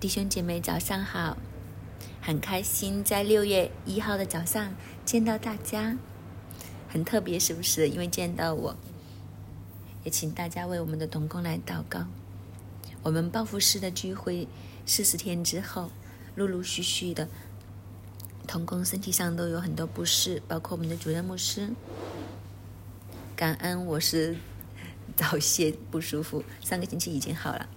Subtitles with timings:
[0.00, 1.36] 弟兄姐妹，早上好！
[2.22, 4.72] 很开心在六月一号的早上
[5.04, 5.98] 见到大家，
[6.88, 7.88] 很特别，是不是？
[7.88, 8.76] 因为见到我，
[10.04, 12.06] 也请大家为我们的童工来祷告。
[13.02, 14.46] 我们报复式的聚会
[14.86, 15.90] 四十天之后，
[16.36, 17.28] 陆陆续续的
[18.46, 21.70] 童工身体上都有很多不适，包括我们的主任牧师。
[23.34, 24.36] 感恩我是
[25.16, 27.68] 早些不舒服，上个星期已经好了。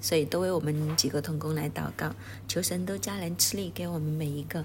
[0.00, 2.14] 所以都为我们几个同工来祷告，
[2.48, 4.64] 求神都加人吃力给我们每一个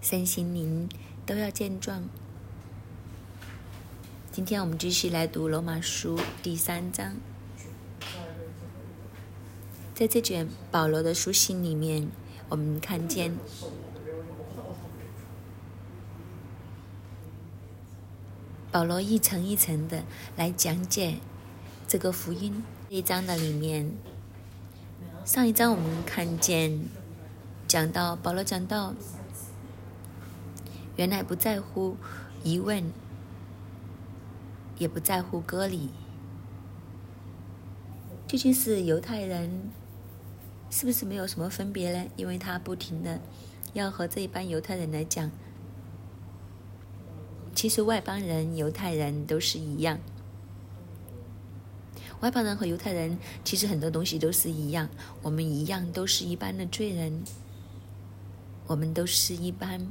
[0.00, 0.88] 身心灵
[1.26, 2.04] 都要健壮。
[4.30, 7.16] 今天我们继续来读罗马书第三章，
[9.94, 12.08] 在这卷保罗的书信里面，
[12.48, 13.36] 我们看见
[18.70, 20.04] 保罗一层一层的
[20.36, 21.16] 来讲解
[21.86, 22.62] 这个福音。
[22.92, 23.90] 一章的里面，
[25.24, 26.78] 上一章我们看见
[27.66, 28.92] 讲到保罗讲到，
[30.96, 31.96] 原来不在乎
[32.44, 32.84] 疑问，
[34.76, 35.88] 也不在乎割礼，
[38.28, 39.70] 究竟是犹太人
[40.68, 42.10] 是不是没有什么分别呢？
[42.16, 43.18] 因为他不停的
[43.72, 45.30] 要和这一班犹太人来讲，
[47.54, 49.98] 其实外邦人、犹太人都是一样。
[52.22, 54.88] 外邦人和犹太人其实很多东西都是一样，
[55.22, 57.24] 我们一样都是一般的罪人，
[58.68, 59.88] 我们都是一般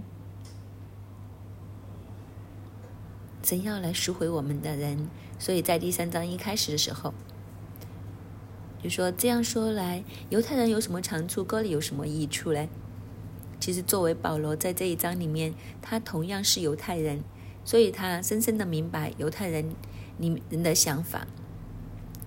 [3.43, 5.09] 神要来赎回我们的人。
[5.37, 7.13] 所以在第三章一开始的时候，
[8.81, 12.65] 就说这样说来，犹太人有什么长处，割礼有什么益处呢？
[13.59, 17.23] 其实作为保罗在这一章里面，他同样是犹太人，
[17.65, 19.75] 所以他深深的明白犹太人
[20.17, 21.27] 里人的想法。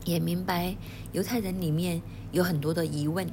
[0.05, 0.77] 也明白
[1.13, 2.03] 犹太人里面
[2.33, 3.27] 有很多的疑问，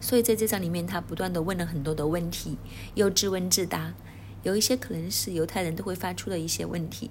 [0.00, 2.56] 所以在这章里面，他不断的问了很多的问题，
[2.94, 3.94] 又自问自答。
[4.42, 7.10] 有一些可能是犹太人都会发出的一些问题，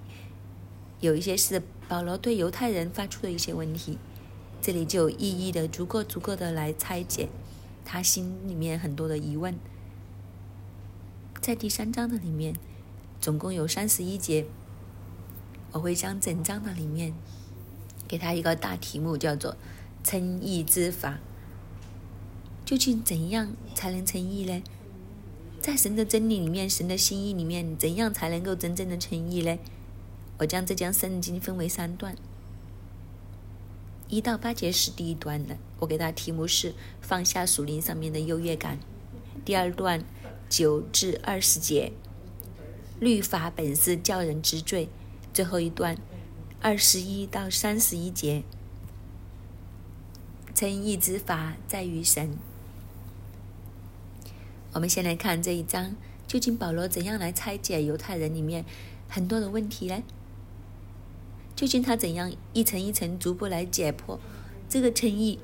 [1.01, 3.97] 有一些是保罗对犹太人发出的一些问题。
[4.61, 7.29] 这里就一一的逐个逐个的来拆解
[7.83, 9.55] 他心里面很多的疑问。
[11.41, 12.55] 在第三章的里面，
[13.21, 14.45] 总共有三十一节，
[15.73, 17.13] 我会将整章的里面。
[18.07, 19.57] 给他一个大题目，叫做
[20.03, 21.19] “称义之法”。
[22.65, 24.63] 究竟怎样才能称义呢？
[25.61, 29.57] 在神的真理里面，神的心意里面，怎样才能够真正的称义呢？
[30.37, 32.15] 我将这将圣经分为三段，
[34.07, 38.79] 一到八节是第一段的，我给他题目是“放下属灵上面的优越感”。
[39.45, 40.03] 第二段
[40.49, 41.91] 九至二十节，
[42.99, 44.89] 律法本是叫人知罪。
[45.33, 45.97] 最后一段。
[46.65, 48.41] 二十一到三十一节，
[50.55, 52.39] 称义之法在于神。
[54.73, 55.95] 我们先来看这一章，
[56.25, 58.65] 究竟保罗怎样来拆解犹太人里面
[59.07, 60.01] 很多的问题呢？
[61.55, 64.17] 究竟他怎样一层一层逐步来解剖
[64.67, 65.37] 这个称义？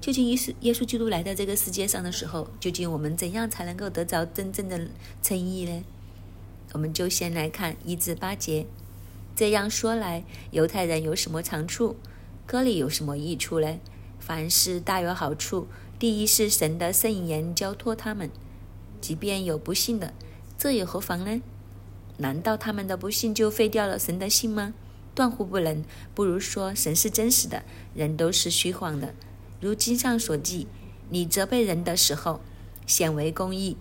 [0.00, 4.88] 究竟耶稣耶稣基督来到这个世界上的时候，究竟我们怎样才能够得着真正的
[5.24, 5.82] 称义呢？
[6.72, 8.66] 我们就先来看一至八节。
[9.38, 11.94] 这样说来，犹太人有什么长处？
[12.44, 13.78] 割礼有什么益处呢？
[14.18, 15.68] 凡事大有好处。
[15.96, 18.32] 第一是神的圣言交托他们，
[19.00, 20.12] 即便有不信的，
[20.58, 21.40] 这又何妨呢？
[22.16, 24.74] 难道他们的不信就废掉了神的信吗？
[25.14, 25.84] 断乎不能。
[26.16, 27.62] 不如说神是真实的，
[27.94, 29.14] 人都是虚晃的。
[29.60, 30.66] 如经上所记：
[31.10, 32.40] 你责备人的时候，
[32.88, 33.76] 显为公义；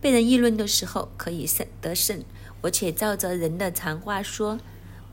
[0.00, 2.24] 被人议论的时候，可以胜得胜。
[2.62, 4.58] 我且照着人的常话说。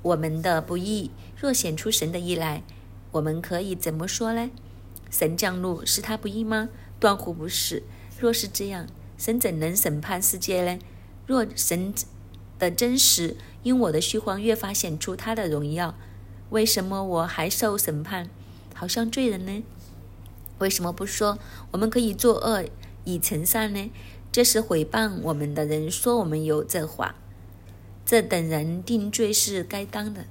[0.06, 2.62] 我们的不义若显出神的义来，
[3.14, 4.52] 我们可以怎么说呢？
[5.10, 6.70] 神降怒是他不义吗？
[7.00, 7.82] 断乎不是。
[8.20, 8.86] 若是这样，
[9.18, 10.80] 神怎能审判世界呢？
[11.26, 11.92] 若神
[12.60, 15.96] 的真实因我的虚谎越发显出他的荣耀，
[16.52, 18.30] 为什么我还受审判，
[18.76, 19.64] 好像罪人呢？
[20.60, 21.40] 为什么不说
[21.72, 22.66] 我们可以作恶
[23.06, 23.92] 以成善呢？
[24.32, 27.16] 这是毁谤我们的人说我们有这话。
[28.06, 30.28] 这等人定罪是该当的。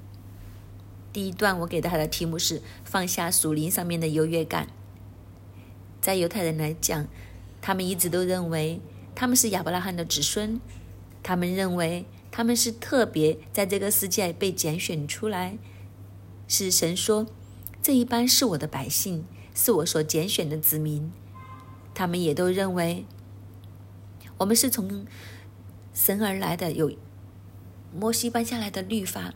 [1.12, 4.69] 第一段我给他的题目是放下属灵上面的优越感。
[6.00, 7.09] 在犹太人来讲，
[7.61, 8.81] 他们一直都认为
[9.15, 10.61] 他们是亚伯拉罕的子孙，
[11.23, 15.59] 他们认为他们是特别在这个世界被拣选出来，
[16.47, 17.27] 是神说
[17.82, 19.25] 这一般是我的百姓，
[19.55, 21.11] 是我所拣选的子民。
[21.93, 23.05] 他们也都认为
[24.38, 25.06] 我们是从
[25.93, 26.93] 神而来的，有。
[27.96, 29.32] 摩西颁下来的律法，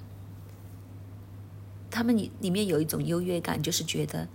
[1.90, 4.28] 他们里里面有一种优越感，就是觉得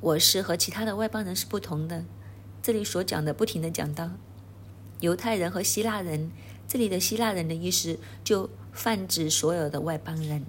[0.00, 2.04] 我是和其他的外邦人是不同的。
[2.62, 4.10] 这里所讲的，不停的讲到
[5.00, 6.30] 犹太人和希腊人。
[6.66, 10.44] 这里的希腊人的意思就泛指所有的外邦人。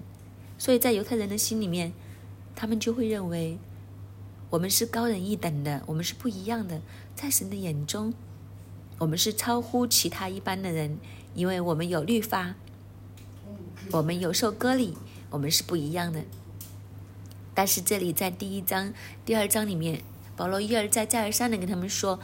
[0.58, 1.92] 所以在犹太人的心里面，
[2.54, 3.58] 他们就会认为
[4.50, 6.80] 我们是高人一等的，我们是不一样的。
[7.14, 8.12] 在神的眼中，
[8.98, 10.98] 我们是超乎其他一般的人，
[11.34, 12.54] 因为我们有律法，
[13.92, 14.94] 我们有受割礼，
[15.30, 16.22] 我们是不一样的。
[17.54, 18.92] 但是这里在第一章、
[19.24, 20.02] 第二章里面，
[20.36, 22.18] 保罗一而再、再而三的跟他们说，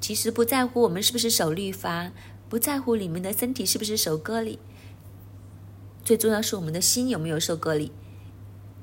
[0.00, 2.12] 其实不在乎我们是不是守律法，
[2.48, 4.58] 不在乎你们的身体是不是守割礼。
[6.04, 7.90] 最重要是我们的心有没有受割礼，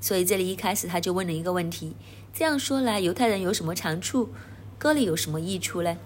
[0.01, 1.95] 所以这里一开始他就问了一个问题：
[2.33, 4.29] 这样说来，犹太人有什么长处，
[4.77, 5.97] 割礼有什么益处呢？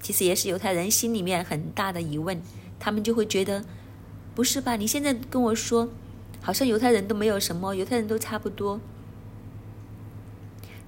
[0.00, 2.40] 其实也是犹太人心里面很大的疑问，
[2.78, 3.64] 他们就会觉得，
[4.34, 4.76] 不是吧？
[4.76, 5.88] 你现在跟我说，
[6.40, 8.80] 好像犹太人都没有什么，犹太人都差不多。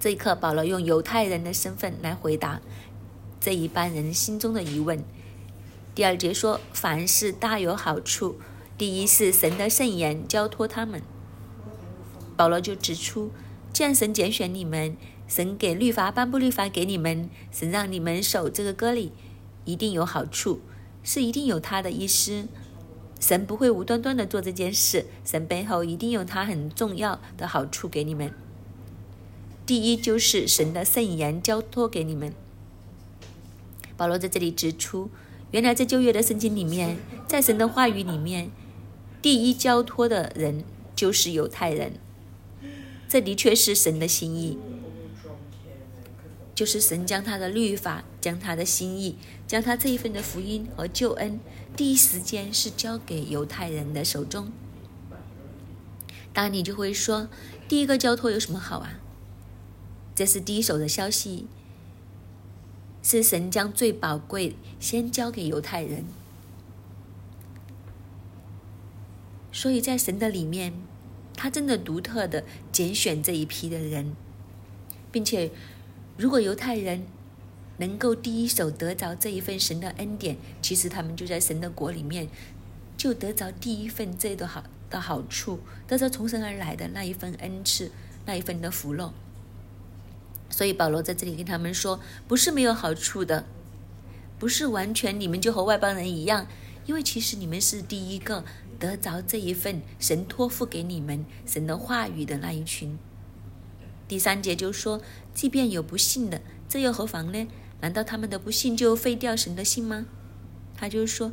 [0.01, 2.61] 这一刻，保罗用犹太人的身份来回答
[3.39, 5.05] 这一般人心中的疑问。
[5.95, 8.39] 第二节说，凡事大有好处。
[8.79, 11.03] 第一是神的圣言交托他们，
[12.37, 13.31] 保罗就指出，
[13.73, 14.97] 既然神拣选你们，
[15.33, 19.13] 神给律法颁布律法给你们，神让你们守这个割礼，
[19.65, 20.61] 一定有好处，
[21.03, 22.47] 是一定有他的意思。
[23.19, 28.31] 神不会无端端的做这件事，神背后一定有他很重要的好处给你们。
[29.65, 32.35] 第一就是神的圣言交托给你们，
[33.97, 35.09] 保罗在这里指出，
[35.51, 38.51] 原来在旧约的圣经里面，在神的话语里面。
[39.23, 40.63] 第一交托的人
[40.95, 41.95] 就是犹太人，
[43.09, 44.59] 这的确是神的心意，
[46.63, 49.17] 就是神将他的律法、将他的心意、
[49.49, 51.41] 将他这一份的福音和救恩，
[51.77, 54.53] 第一时间是交给犹太人的手中。
[56.33, 57.29] 当然，你就会说，
[57.67, 59.01] 第一个交托有什么好啊？
[60.15, 61.49] 这是第一手的消息，
[63.03, 66.05] 是神将最宝贵先交给犹太人。
[69.51, 70.73] 所以在神的里面，
[71.35, 74.15] 他真的独特的拣选这一批的人，
[75.11, 75.51] 并且，
[76.23, 77.05] 如果犹太人
[77.79, 82.29] 能够第一手得着这一份神的恩典，其实他们就在神的国里面，
[82.97, 85.59] 就得着第一份这的好的好处，
[85.89, 87.91] 得着从神而来的那一份恩赐，
[88.25, 89.13] 那一份的福乐。
[90.49, 91.99] 所以保罗在这里跟他们说，
[92.29, 93.45] 不是没有好处的，
[94.39, 96.47] 不是完全你们就和外邦人一样，
[96.87, 98.45] 因为其实你们是第一个。
[98.79, 102.99] 得着这一份神托付给你们神的话语的那一群。
[104.13, 105.01] 第三节就说，
[105.33, 107.49] 即便有不信的，这又何妨呢？
[107.81, 110.05] 难道他们的不信就废掉神的信吗？
[110.77, 111.33] 他就说，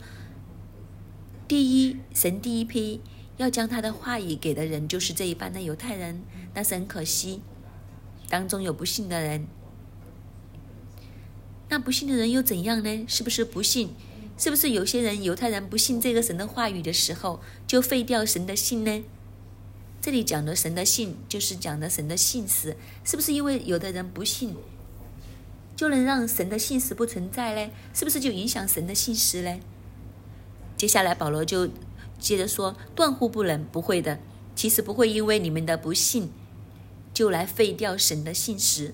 [1.46, 3.02] 第一，神第一批
[3.36, 6.24] 要将他的话语给的人就是这一班的犹太人，
[6.54, 7.42] 但是很可惜，
[8.30, 9.46] 当中有不信的人。
[11.68, 13.06] 那不信的人又怎样呢？
[13.10, 13.90] 是不是不信？
[14.38, 19.04] 是不是有些人犹太人不信这个神的话语的时候，就废掉神的信呢？
[20.02, 22.76] 这里讲的神的信，就是讲的神的信实。
[23.04, 24.56] 是不是因为有的人不信，
[25.76, 27.72] 就能让神的信实不存在呢？
[27.94, 29.60] 是不是就影响神的信实呢？
[30.78, 31.70] 接下来保罗就
[32.18, 34.20] 接着说：断乎不能，不会的。
[34.56, 36.32] 其实不会因为你们的不信，
[37.14, 38.94] 就来废掉神的信实。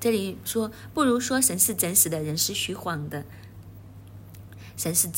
[0.00, 3.24] 这里说，不如说神是真实的，人是虚晃的。
[4.76, 5.08] 神是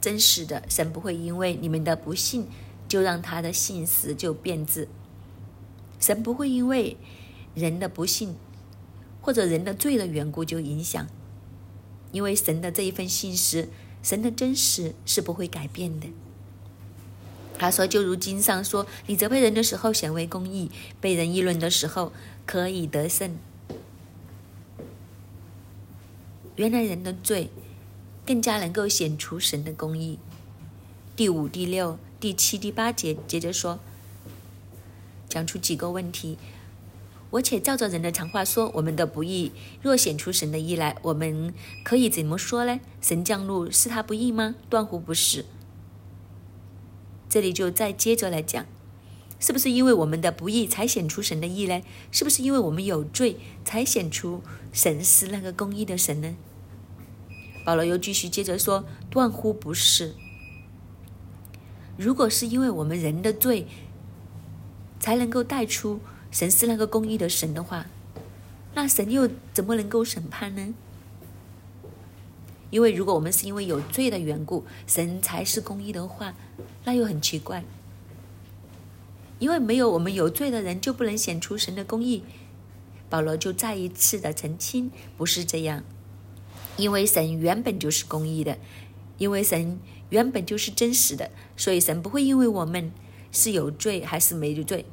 [0.00, 2.48] 真实的，神不会因为你们的不信，
[2.92, 4.86] 就让他的信实就变质。
[5.98, 6.98] 神不会因为
[7.54, 8.36] 人的不信
[9.22, 11.06] 或者人的罪的缘故就影响，
[12.10, 13.70] 因为神的这一份信实，
[14.02, 16.08] 神的真实是不会改变的。
[17.58, 20.70] 他说，就如经上说：“你责备人的时候显为公义，
[21.00, 22.12] 被人议论的时候
[22.44, 23.38] 可以得胜。”
[26.56, 27.48] 原来人的罪，
[28.26, 30.18] 更加能够显出神的公义。
[31.16, 33.80] 第五、第六、第七、第八节接着说，
[35.28, 36.38] 讲出几个问题。
[37.30, 39.50] 我且照着人的常话说，我们的不义
[39.82, 41.52] 若显出神的义来，我们
[41.82, 42.78] 可以怎么说呢？
[43.00, 44.54] 神降怒是他不义吗？
[44.70, 45.44] 断乎不是。
[47.28, 48.66] 这里就再接着来讲，
[49.40, 51.82] 是不是因为我们的不义才显出神的义呢？
[52.12, 54.44] 是不是因为我们有罪才显出？
[54.72, 56.36] 神是那个公义的神呢？
[57.64, 60.14] 保罗又继续接着说：“断乎不是。
[61.96, 63.66] 如果是因为我们人的罪
[64.98, 67.86] 才能够带出神是那个公义的神的话，
[68.74, 70.74] 那神又怎么能够审判呢？
[72.70, 76.34] 因为如果我们是因为有罪的缘故，神才是公义的话，
[76.84, 77.64] 那又很奇怪。
[79.38, 82.24] 因为没有我们有罪的人，就不能显出神的公义。
[83.10, 85.84] 保罗就再一次的澄清，不是这样，
[86.78, 88.56] 因为神原本就是公义的，
[89.18, 89.78] 因为神
[90.12, 92.92] 原本就是真实的，所以神不会因为我们
[93.32, 94.84] 是有罪还是没有罪，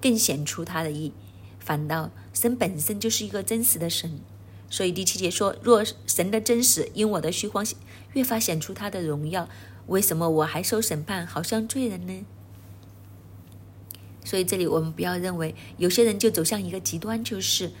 [0.00, 1.12] 更显出他的意。
[1.60, 4.20] 反倒神本身就是一个真实的神，
[4.70, 7.62] 所以第七节说：若神的真实因我的虚荒
[8.14, 9.46] 越发显出他的荣耀，
[9.86, 12.24] 为什么我还受审判，好像罪人呢？
[14.24, 17.72] 所以这里我们不要认为有些人就走向一个极端，就是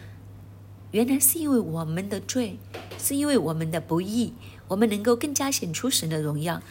[0.90, 2.58] 原来是因为我们的罪，
[2.98, 4.32] 是因为我们的不义，
[4.68, 6.62] 我们能够更加显出神的荣耀。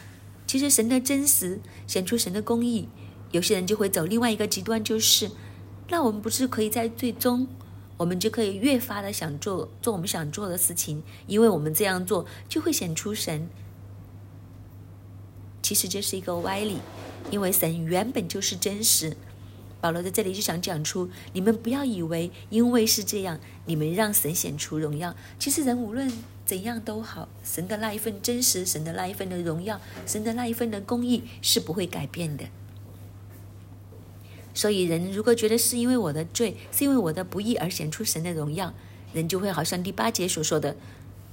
[0.46, 2.88] 其实神的真实显出神的公义，
[3.30, 5.30] 有些人就会走另外一个极端，就是
[5.88, 7.46] 那我们不是可以在最终，
[7.96, 13.48] 我们就可以越发的想做做我们想做的事情，因为我们这样做就会显出神。
[15.62, 16.78] 其实这是一个歪理，
[17.30, 19.16] 因为神原本就是真实。
[19.80, 25.14] 保罗在这里就想讲出：你们不要以为因为是这样，你们让神显出荣耀。
[25.38, 26.12] 其实人无论
[26.44, 32.46] 怎样都好，神的那一份真实，神的那一份的荣耀，神的那一份的公义是不会改变的。
[34.52, 38.74] 所以人如果觉得是因为我的罪，是因为我的不义而显出神的荣耀，
[39.12, 40.74] 人就会好像第八节所说的，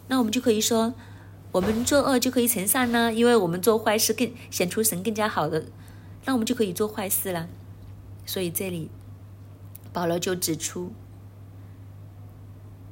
[0.08, 0.94] 那我们就可以说，
[1.52, 5.66] 我们作恶就可以成善呢，因为我们做坏事更显出神更加好的，
[6.26, 7.50] 那我们就可以做坏事了。
[8.26, 8.90] 所以这里，
[9.94, 10.92] 保罗就指出，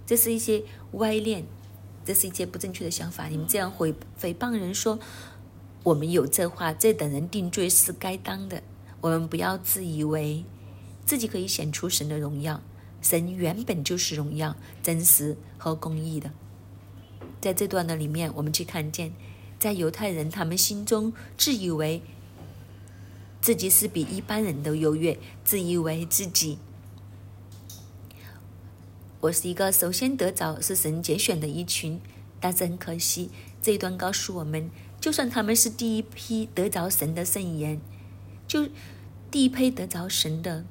[0.06, 0.64] 这是一些
[0.94, 1.44] 歪念，
[2.06, 3.28] 这是一些不正确的想法。
[3.28, 5.00] 你们这样毁诽谤人说，
[5.84, 8.62] 我们有这话，这等人定罪是该当的。
[9.02, 10.46] 我们不要自以为
[11.06, 12.62] 自己可以显出神的荣耀，
[13.02, 16.32] 神原本就是荣耀、真实和公义的。
[17.42, 19.14] 在这段的里面，我们去看见，
[19.58, 22.04] 在犹太人他们心中自以为。
[23.44, 26.60] 自己是比一般人都优越，自以为自己，
[29.20, 32.00] 我是一个首先得着是神拣选的一群，
[32.40, 33.30] 但是很可惜，
[33.62, 37.82] 这一段告诉我们，就算他们是第一批得着神的圣言，
[38.48, 38.70] 就
[39.30, 40.64] 第一批得着神的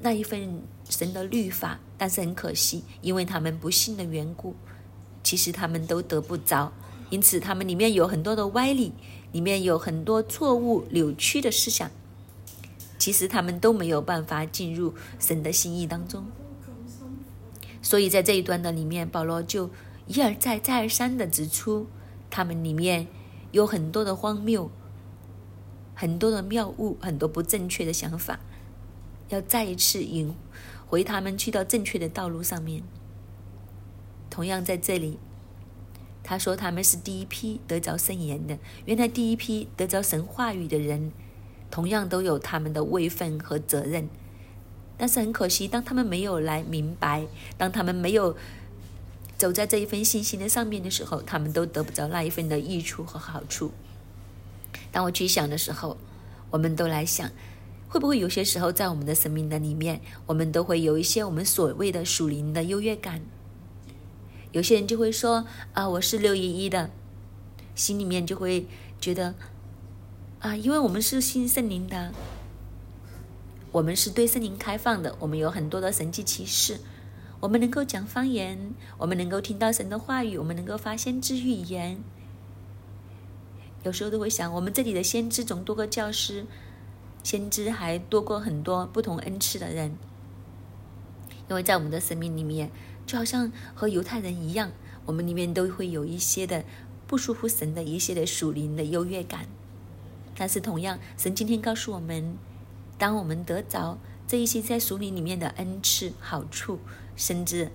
[0.00, 4.56] 那一份神的律法，但是很可惜，因为他们不信的缘故，
[5.22, 6.72] 其实他们都得不着，
[7.10, 8.94] 因此他们里面有很多的歪理。
[9.32, 11.90] 里面有很多错误扭曲的思想，
[12.98, 16.24] 其实他们都没有办法进入神的心意当中。
[17.82, 19.70] 所以在这一段的里面，保罗就
[20.06, 21.86] 一而再、再而三的指出，
[22.30, 23.06] 他们里面
[23.52, 24.70] 有很多的荒谬、
[25.94, 28.40] 很多的谬误、很多不正确的想法，
[29.28, 30.34] 要再一次引
[30.86, 32.82] 回他们去到正确的道路上面。
[34.30, 35.18] 同样在这里。
[36.28, 41.12] 他说他们是第一批得着圣言的，原来第一批得着神话语的人，
[41.70, 44.08] 同样都有他们的位分和责任。
[44.98, 48.36] 但是很可惜，当他们没有来明白，当他们没有
[49.38, 53.70] 走在这一份信心的上面的时候，他们都得不着那一份的益处和好处。
[54.90, 55.96] 当我去想的时候，
[56.50, 57.30] 我们都来想，
[57.88, 63.22] 会不会有些时候在我们的生命的里面，我们都会有一些我们所谓的属灵的优越感。
[64.56, 65.44] 有些人就会说
[65.74, 66.88] 啊，我是六一一的，
[67.74, 68.66] 心里面就会
[68.98, 69.34] 觉得
[70.40, 72.14] 啊，因为我们是信圣灵的，
[73.70, 76.80] 我们是对圣灵开放的，我们有很多的神迹奇事，
[77.40, 82.02] 我们能够讲方言，我们能够听到神的话语，我们能够发先知预言。
[83.82, 86.46] 有时候都会想，我们这里的先知总多过教师，
[87.22, 89.98] 先知还多过很多不同恩赐的人，
[91.46, 92.70] 因为在我们的生命里面。
[93.06, 94.72] 就好像和犹太人一样，
[95.04, 96.64] 我们里面都会有一些的
[97.06, 99.46] 不舒服神的一些的属灵的优越感。
[100.36, 102.36] 但是同样，神今天告诉我们，
[102.98, 106.80] 当我们得着这一些在属灵里面的恩赐、好处，
[107.16, 107.70] 甚至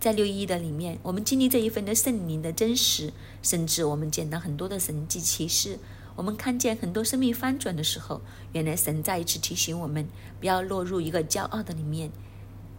[0.00, 3.12] 在六一的里面，我们经历这一份的圣灵的真实，
[3.42, 5.78] 甚至我们见到很多的神迹奇事，
[6.16, 10.08] 我们看见很多生命翻转的时候，原来神再一次提醒我们，
[10.40, 12.10] 不要落入一个骄傲的里面。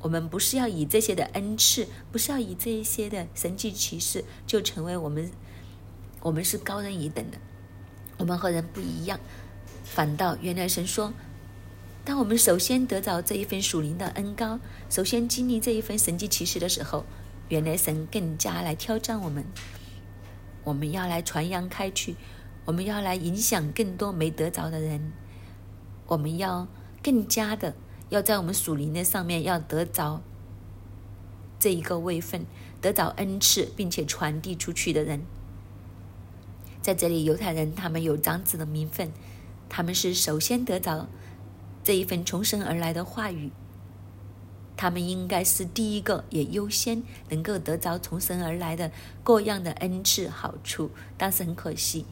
[0.01, 5.31] 我们不是要以这些的恩赐，不是要以这一些的神迹奇事，就成为我们，
[6.21, 7.37] 我们是高人一等的。
[8.17, 9.19] 我们和人不一样，
[9.83, 11.13] 反倒原来神说，
[12.03, 17.05] 当我们首先得着这一份属灵的恩高，首先经历这一份神迹奇事的时候，
[17.49, 19.45] 原来神更加来挑战我们，
[20.63, 22.15] 我们要来传扬开去，
[22.65, 25.11] 我们要来影响更多没得着的人，
[26.07, 26.67] 我们要
[27.03, 27.75] 更加的。
[28.11, 30.21] 要在我们属灵的上面要得着
[31.57, 32.45] 这一个位分，
[32.81, 35.21] 得着恩赐，并且传递出去的人，
[36.81, 39.13] 在这里犹太人他们有长子的名分，
[39.69, 41.07] 他们是首先得着
[41.85, 43.49] 这一份从神而来的话语，
[44.75, 48.91] 他们应该是第一个，也优先能够得着从神而来的
[49.23, 50.91] 各样的恩赐好处。
[51.17, 52.05] 但是很可惜，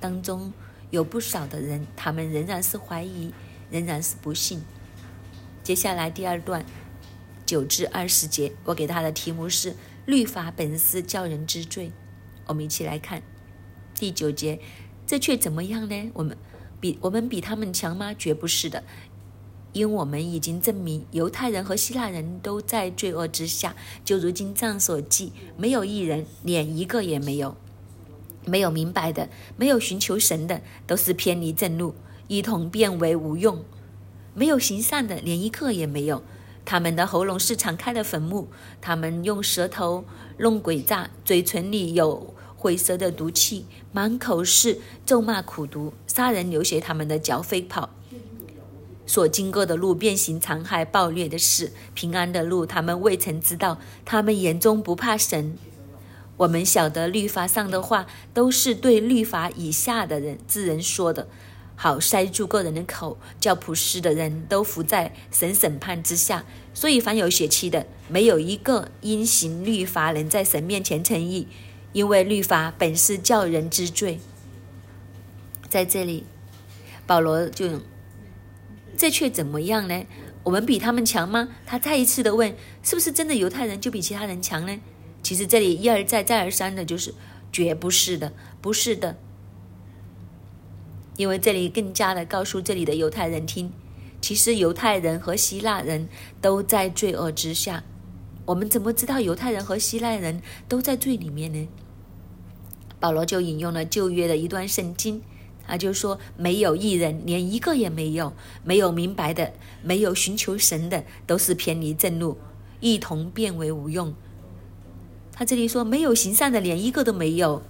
[0.00, 0.50] 当中
[0.88, 3.34] 有不少的人，他们仍然是怀疑，
[3.70, 4.62] 仍然是不信。
[5.62, 6.64] 接下来第二段
[7.46, 9.76] 九至二十节，我给他的题目是
[10.06, 11.92] “律法本是叫人知罪”。
[12.46, 13.22] 我们一起来看
[13.94, 14.58] 第九节，
[15.06, 16.10] 这却怎么样呢？
[16.14, 16.36] 我们
[16.80, 18.12] 比我们比他们强吗？
[18.12, 18.82] 绝不是的，
[19.72, 23.76] 因我们已经证明，犹太人和希腊人都在罪恶之下。
[24.04, 27.54] 就如今这样所记，没有一人，连一个也没有；
[28.44, 31.94] 没有明白的，没有寻求神的，都是偏离正路，
[32.26, 33.64] 一同变为无用。
[34.34, 36.22] 没有行善的，连一个也没有。
[36.64, 38.48] 他们的喉咙是敞开的坟墓，
[38.80, 40.04] 他们用舌头
[40.38, 47.90] 弄诡诈，嘴唇里有灰色的毒气，满口是咒骂苦毒，杀人流血，他们的脚飞跑。
[49.04, 53.78] 所经过的路，变形残害暴虐的事，平安的路，他们未曾知道。
[54.04, 55.58] 他们眼中不怕神。
[56.38, 61.28] 我们晓得律法上的话，都是对律法以下的人之人说的。
[61.82, 66.44] 好塞住个人的口，叫普世的人都伏在神审判之下。
[66.72, 71.48] 所以，凡有血气的，没有一个因行律法能在神面前称义，
[71.92, 74.20] 因为律法本是叫人知罪。
[75.68, 76.24] 在这里，
[77.04, 77.80] 保罗就
[78.96, 80.06] 这却怎么样呢？
[80.44, 81.48] 我们比他们强吗？
[81.66, 84.80] 他再一次的问：是不是真的犹太人就比其他人强呢？
[85.24, 87.12] 其实这里一而再、再而三的，就是
[87.50, 89.16] 绝不是的，不是的。
[91.16, 93.72] 因为这里更加的告诉这里的犹太人听，
[94.20, 96.08] 其实犹太人和希腊人
[96.40, 97.84] 都在罪恶之下。
[98.46, 101.68] 我们怎么知道犹太人和希腊人都在罪里面呢？
[102.98, 105.22] 保罗就引用了旧约的一段圣经，
[105.66, 108.32] 他就说：“没有一人，连一个也没有；
[108.64, 109.52] 没有明白的，
[109.82, 112.38] 没有寻求神的，都是偏离正路，
[112.80, 114.14] 一同变为无用。”
[115.32, 117.62] 他这里说：“没有行善的，连一个都没有。”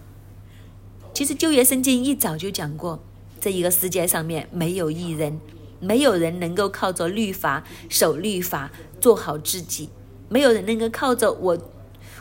[1.14, 3.02] 其实旧约圣经一早就讲过。
[3.42, 5.40] 这一个世界上面没有一人，
[5.80, 9.88] 没有人能够靠着律法守律法做好自己，
[10.28, 11.58] 没有人能够靠着我，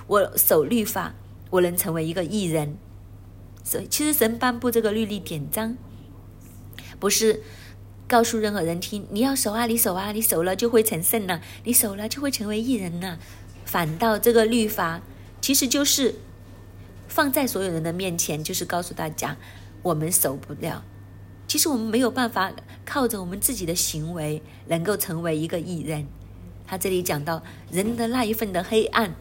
[0.08, 1.14] 我守律法，
[1.52, 2.76] 我能成为一个艺人。
[3.64, 5.78] 所以，其实神颁布这个律例典章，
[7.00, 7.44] 不是
[8.08, 13.20] 告诉任何人听，你要守啊，你守啊，你守了就会成圣了，你守了就会成为艺人了。
[13.64, 15.04] 反倒这个律法，
[15.40, 16.16] 其实就是
[17.08, 19.38] 放在所有人的面前，就是告诉大家，
[19.84, 20.84] 我们守不了。
[21.52, 22.50] 其实我们没有办法
[22.86, 26.08] 靠着我们自己的行为能够成为一个艺人。
[26.66, 29.14] 他这里讲到人的那一份的黑暗，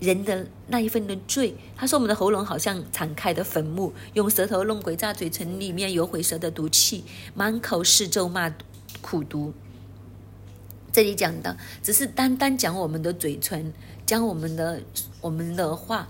[0.00, 1.54] 人的那一份的罪。
[1.76, 8.52] 他说我们的喉咙好像敞开的坟墓，用舌头弄鬼，炸嘴唇里面有毁舌的毒气，满口是咒骂
[9.00, 9.54] 苦毒。
[10.90, 13.72] 这里讲的只是单单讲我们的嘴唇，
[14.04, 14.82] 将我们的
[15.20, 16.08] 我们的话，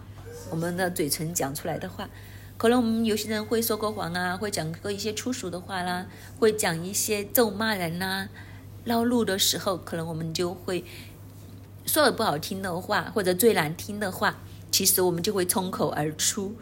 [0.48, 2.08] 我们的嘴唇讲出来的话。
[2.56, 6.06] 可能我们有些人会说过谎啊，会讲过一些粗俗的话啦，
[6.38, 8.28] 会讲一些咒骂人呐，
[8.84, 10.84] 绕路的时候，可能我们就会
[11.84, 14.38] 说了不好听的话，或者最难听的话，
[14.70, 16.54] 其实我们就会冲口而出。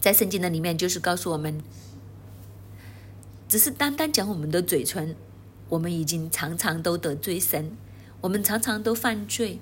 [0.00, 1.60] 在圣经的里面，就是告诉我们，
[3.48, 5.16] 只是单单讲我们的嘴唇，
[5.68, 7.76] 我们已经常常都得罪神，
[8.20, 9.58] 我们常常都犯罪，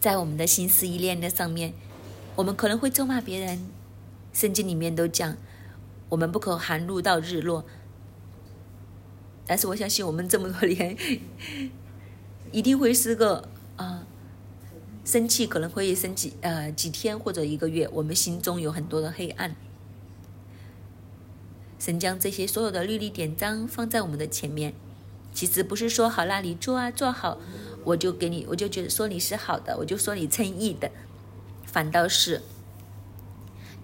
[0.00, 1.74] 在我们的心思意念的上面，
[2.34, 3.68] 我们可能会咒骂别人。
[4.32, 5.36] 圣经里面都讲，
[6.08, 7.64] 我们不可含怒到日落。
[9.46, 10.96] 但是我相信，我们这么多年，
[12.52, 14.06] 一定会是个啊，
[15.04, 19.56] 生气可能会生几呃几天或者一个月，我们心中有很多的黑暗。
[21.80, 24.74] 神将这些所有的律例典章放在我们的前面，
[25.32, 27.38] 其实不是说好那，你做啊做好，
[27.84, 30.90] 我就给你，我就觉得说你是好的，我就说你称义的，
[31.64, 32.42] 反倒是。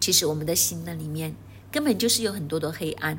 [0.06, 1.34] 其实我们的心的里面
[1.72, 3.18] 根本就是有很多的黑暗，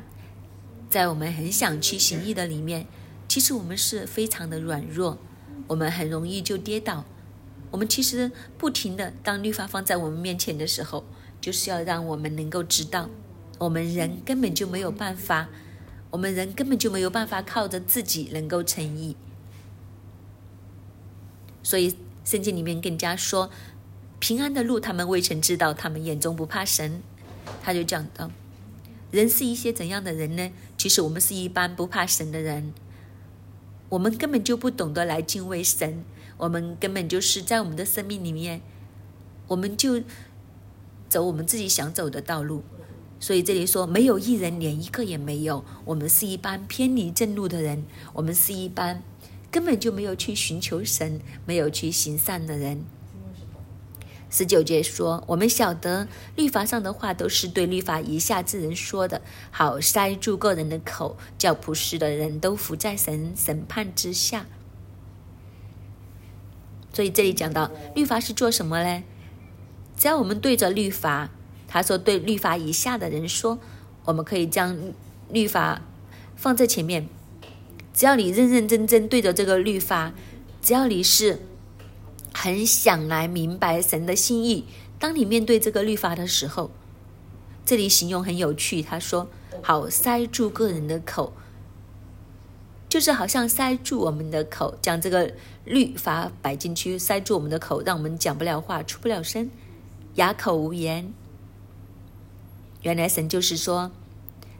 [0.88, 2.86] 在我们很想去行义的里面，
[3.28, 5.18] 其实我们是非常的软弱，
[5.66, 7.04] 我们很容易就跌倒。
[7.70, 11.04] 我们其实不停的当律法放在我们面前的时候，
[11.42, 13.10] 就是要让我们能够知道，
[13.58, 15.50] 我们人根本就没有办法，
[16.08, 19.14] 我们人根本就没有办法靠着自己能够成义。
[21.62, 23.50] 所以圣经里面更加说。
[24.18, 27.02] 平安的路，他们未曾知道，他们眼中不怕神。
[27.62, 28.30] 他就讲到，
[29.10, 30.50] 人是一些怎样的人呢？
[30.76, 32.72] 其实我们是一般不怕神的人，
[33.88, 36.04] 我们根本就不懂得来敬畏神，
[36.36, 38.60] 我们根本就是在我们的生命里面，
[39.46, 40.02] 我们就
[41.08, 42.62] 走我们自己想走的道路，
[43.18, 45.64] 所以这里说没有一人，连一个也没有。
[45.86, 49.02] 我们是一般偏离正路的人，我们是一般
[49.50, 52.84] 根本就没有去寻求神、没有去行善的人。
[54.30, 64.46] 十九节说：“我们晓得律法上的话都是对律法以下之人说的，好塞住个人的口，叫普世的人都伏在神审判之下。”
[66.92, 69.02] 所以这里讲到律法是做什么呢？
[69.96, 71.30] 只要我们对着律法。
[71.70, 73.58] 他说：“对律法以下的人说，
[74.06, 74.74] 我们可以将
[75.28, 75.82] 律法
[76.34, 77.06] 放在前面。
[77.92, 80.14] 只要你认认真真对着这个律法，
[80.62, 81.40] 只要你是
[82.40, 84.64] 很想来明白神的心意，
[84.96, 86.70] 当你面对这个律法的时候，
[87.66, 88.80] 这里形容很有趣。
[88.80, 89.28] 他说
[89.60, 91.32] ：‘好塞住个人的口，
[92.88, 99.50] 就是好像塞住我们的口，将这个律法摆进去，塞住我们的口，让我们讲不了话，出不了声，
[100.14, 101.12] 哑口无言。’”
[102.82, 103.90] 原来神就是说，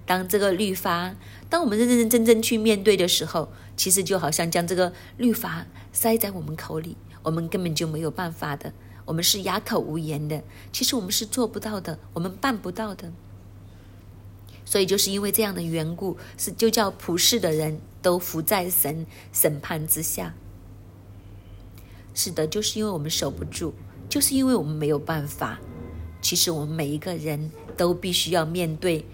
[0.05, 1.15] 当这个律法，
[1.49, 6.97] 当我们认认真真去面对的时候，其实就好像将这个律法塞在我们口里，
[7.29, 8.73] 我们根本就没有办法的，
[9.05, 10.43] 我们是哑口无言的。
[10.73, 13.13] 其实我们是做不到的，我们办不到的。
[14.65, 20.35] 所以就是因为这样的缘故，是就叫普世的人都伏在神审判之下。
[22.15, 23.75] 是的，就是因为我们守不住，
[24.09, 25.59] 就是因为我们没有办法。
[26.23, 27.51] 其实我们每一个人。
[27.79, 29.07] 都必须要面对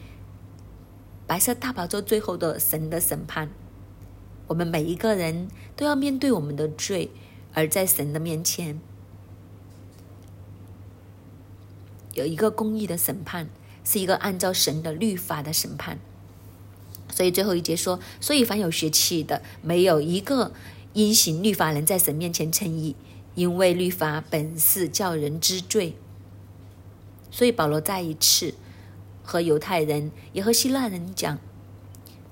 [1.26, 3.50] 白色大宝座最后的神的审判。
[4.46, 7.10] 我们每一个人都要面对我们的罪，
[7.54, 8.80] 而在神的面前
[12.12, 13.48] 有一个公义的审判，
[13.84, 15.98] 是一个按照神的律法的审判。
[17.10, 20.52] 所以最后一节说：所以凡有血气的，没有一个
[20.92, 22.96] 因行律法能在神面前称义，
[23.34, 25.96] 因为律法本是叫人知罪。
[27.30, 28.54] 所以保罗再一次
[29.22, 31.38] 和犹太人也和希腊人讲：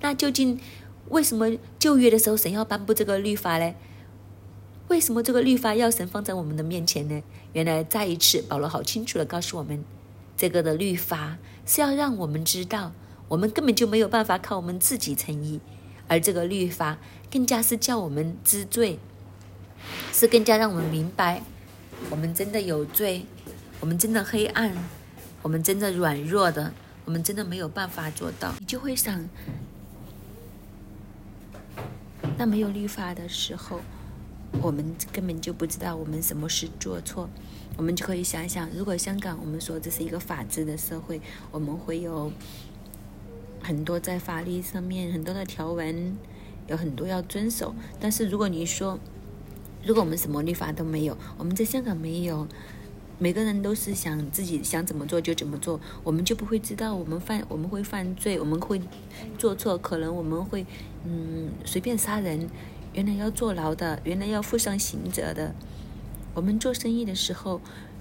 [0.01, 0.61] 那究竟
[1.11, 3.75] 为什么旧约的时候神要颁布这个律法呢？
[4.93, 7.23] 为什么这个律法要神放在我们的面前呢？
[7.55, 9.83] 原来再一次保罗好清楚的告诉我们，
[10.37, 12.93] 这个的律法是要让我们知道，
[13.27, 15.61] 我们根本就没有办法靠我们自己成义，
[16.09, 16.99] 而这个律法
[17.31, 18.99] 更加是叫我们知罪，
[20.13, 21.43] 是更加让我们明白，
[22.11, 23.25] 我们真的有罪。
[23.81, 24.77] 我们真的黑暗，
[25.41, 26.75] 我们真的软弱的，
[27.07, 28.53] 我们真的没有办法做到。
[28.61, 29.27] 你就会想，
[32.37, 33.81] 那没有律法的时候，
[34.61, 37.29] 我们根本就不知道我们什么事做错。
[37.77, 42.31] 我们就可以想想，如果香港我们说这是一个法治的社会，我们会有
[43.63, 46.17] 很多在法律上面很多的条文，
[46.67, 47.75] 有很多要遵守。
[47.99, 48.99] 但是如果你说，
[49.85, 52.47] 如果我们什么律法都没有，我们在香港没有。
[53.19, 58.81] 每个人都是想自己想怎么做就怎么做，我们就不会知道我们犯我们会犯罪，我们会
[59.39, 60.67] 做错，可能我们会
[61.05, 62.51] 嗯随便杀人，
[62.93, 65.55] 原来要坐牢的，原来要负上刑责的。
[66.35, 67.61] 我们做生意的时候，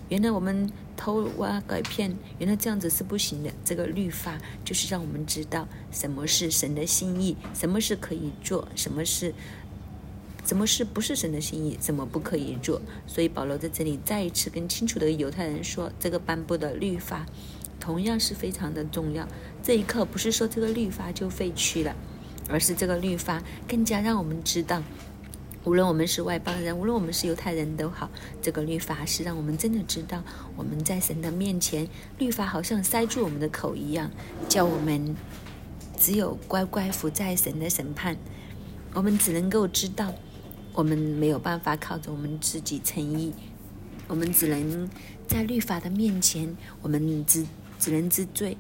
[0.10, 3.52] 原来我们偷挖拐骗，原来这样子是不行的。
[3.64, 9.34] 这个律法就是让我们知道什么是神的心意，什么是可以做，什么是。
[10.44, 11.78] 什么是不是神的心意？
[11.80, 12.82] 怎么不可以做？
[13.06, 17.28] 所以保罗在这里再一次跟清楚的犹太人说，这个颁布的律法
[17.80, 19.28] 同样是非常的重要。
[19.62, 21.96] 这一刻不是说这个律法就废去了，
[22.52, 24.84] 而是这个律法更加让我们知道，
[25.64, 28.10] 无论我们是外邦人，无论我们是犹太人都好，
[28.42, 30.24] 这个律法是让我们真的知道，
[30.56, 31.88] 我们在神的面前，
[32.18, 34.12] 律法好像塞住我们的口一样，
[34.50, 35.16] 叫我们
[35.98, 38.18] 只有乖乖服在神的审判，
[38.94, 40.14] 我们只能够知道。
[40.74, 43.34] 我们没有办法靠着我们自己诚意，
[44.08, 44.90] 我们只能
[45.28, 47.46] 在律法的面前，我们只
[47.78, 48.58] 只能知罪。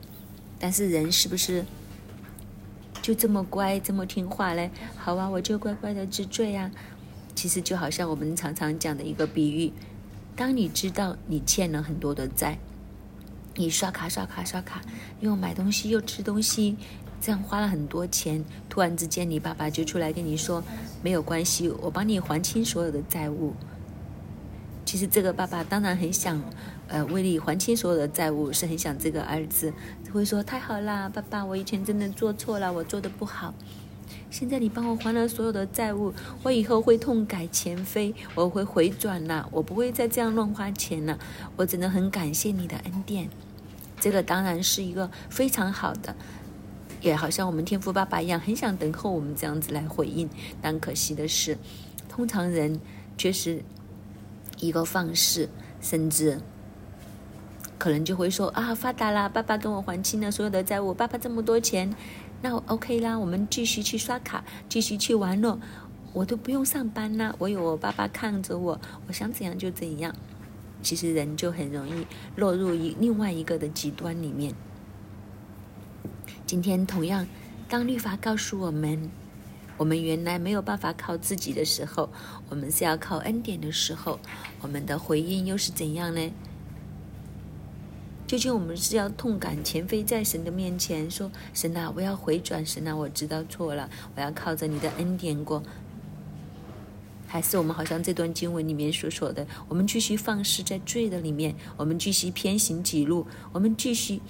[0.60, 1.63] 但是人是不是
[3.02, 4.70] 就这么乖、这么听话嘞？
[4.96, 6.70] 好啊，我就乖乖的知罪啊。
[7.34, 9.72] 其实就好像我们常常讲的一个比喻：
[10.36, 12.60] 当你知道你欠了很多的债，
[13.56, 14.82] 你刷卡、刷卡、刷卡，
[15.20, 16.78] 又买东西又吃东西。
[17.20, 20.64] 这样花了很多钱，突然之间你爸爸就出来跟你说
[21.04, 23.54] ：“没有关系，我帮你还清所有的债务。”
[24.91, 26.38] 其实这个爸爸当然很想，
[26.89, 29.71] 呃，为你还清所有的债务，是很想这个儿子
[30.12, 33.54] 会说：“太好啦，爸爸，我以前真的做错了，我做的不好。
[34.30, 41.17] 现在你帮我还了所有的债务，我以后会痛改前非，我会回转了，我不会再这样乱花钱了。
[41.56, 43.30] 我真的很感谢你的恩典。”
[43.97, 46.13] 这个当然是一个非常好的。
[46.99, 50.30] 也好像我们天赋爸爸一样，很想等候我们这样子来回应，
[50.62, 51.58] 但可惜的是，
[52.10, 52.77] 通常人
[53.17, 53.63] 确实
[54.62, 55.50] 一个放肆，
[55.82, 56.39] 甚至
[57.78, 61.93] 可能就会说啊，发达了，爸爸跟我还清了所有的债务，爸爸这么多钱，
[62.41, 65.60] 那我 OK 啦，我们继续去刷卡，继续去玩咯，
[66.13, 70.15] 我都不用上班啦，我有我爸爸看着我，我想怎样就怎样。
[70.84, 74.54] 其实人就很容易落入一另外一个的极端里面。
[76.45, 77.28] 今天同样，
[77.69, 79.10] 当律法告诉我们，
[79.82, 82.08] 我们原来没有办法靠自己的时候，
[82.50, 84.20] 我们是要靠恩典的时候，
[84.62, 86.32] 我们的回应又是怎样呢？
[88.28, 95.63] 究竟我们是要痛感前非在神的面前说：“神啊，我要回转，神啊，我知道错了，我要靠着你的恩典过。”
[97.26, 104.22] 还是我们好像这段经文里面所说的，我们继续放肆在罪的里面，我们继续偏行己路，我们继续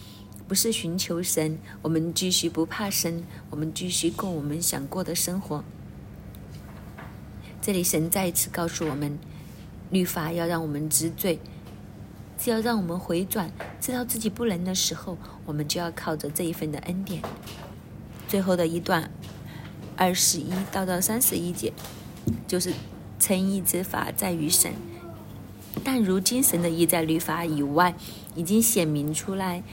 [0.52, 5.64] 不是寻求神，我们继续不怕神，我们继续过我们想过的生活。
[7.62, 9.18] 这里神再一次告诉我们，
[9.92, 11.40] 律法要让我们知罪。
[12.38, 17.22] 是要让我们回转，知道自己不能的时候，我们就要靠着这一份的恩典。
[18.28, 19.10] 最后的一段，
[19.96, 21.72] 二十一到到三十一节，
[22.46, 22.74] 就是
[23.18, 24.74] 称义之法在于神，
[25.82, 27.96] 但如今神的义在律法以外
[28.36, 29.64] 已经显明出来，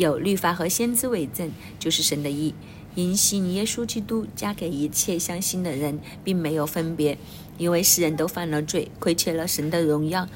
[0.00, 2.54] 有律法和先知为证，就是神的意，
[2.94, 7.18] 因信耶稣基督加给一切相信的人，并没有分别，
[7.58, 10.26] 因为世人都犯了罪，亏缺了神的荣耀。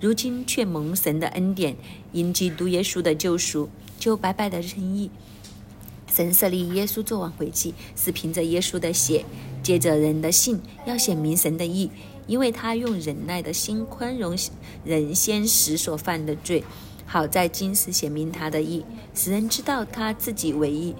[0.00, 1.74] 如今却蒙神的恩典，
[2.12, 5.10] 因基督耶稣的救赎，就白白的称义。
[6.06, 9.24] 神设立耶稣做挽回祭，是凭着耶稣的血，
[9.64, 11.90] 借着人的信，要显明神的义，
[12.28, 14.38] 因为他用忍耐的心宽容
[14.84, 16.62] 人先时所犯的罪，
[17.10, 20.94] 好在今时显明他的义，使人知道他自己为义，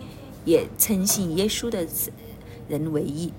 [0.46, 1.86] 也称信耶稣的
[2.66, 3.30] 人为义。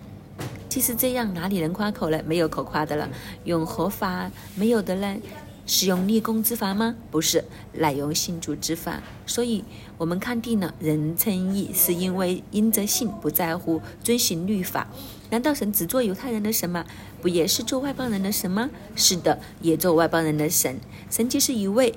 [0.70, 2.22] 即使这样，哪里能夸口了？
[2.28, 3.10] 没有可夸的了。
[3.44, 5.18] 用合法没有的呢？
[5.66, 6.96] 是用立功之法吗？
[7.10, 9.02] 不是，乃用信主之法。
[9.26, 9.64] 所以，
[9.98, 14.88] 我们看定了人称义，是因为因着信，不在乎遵行律法。
[15.32, 16.86] 难道神只做犹太人的神吗？
[17.20, 18.70] 不也是做外邦人的神吗？
[18.96, 20.80] 是的，也做外邦人的神。
[21.10, 21.96] 神既是一位，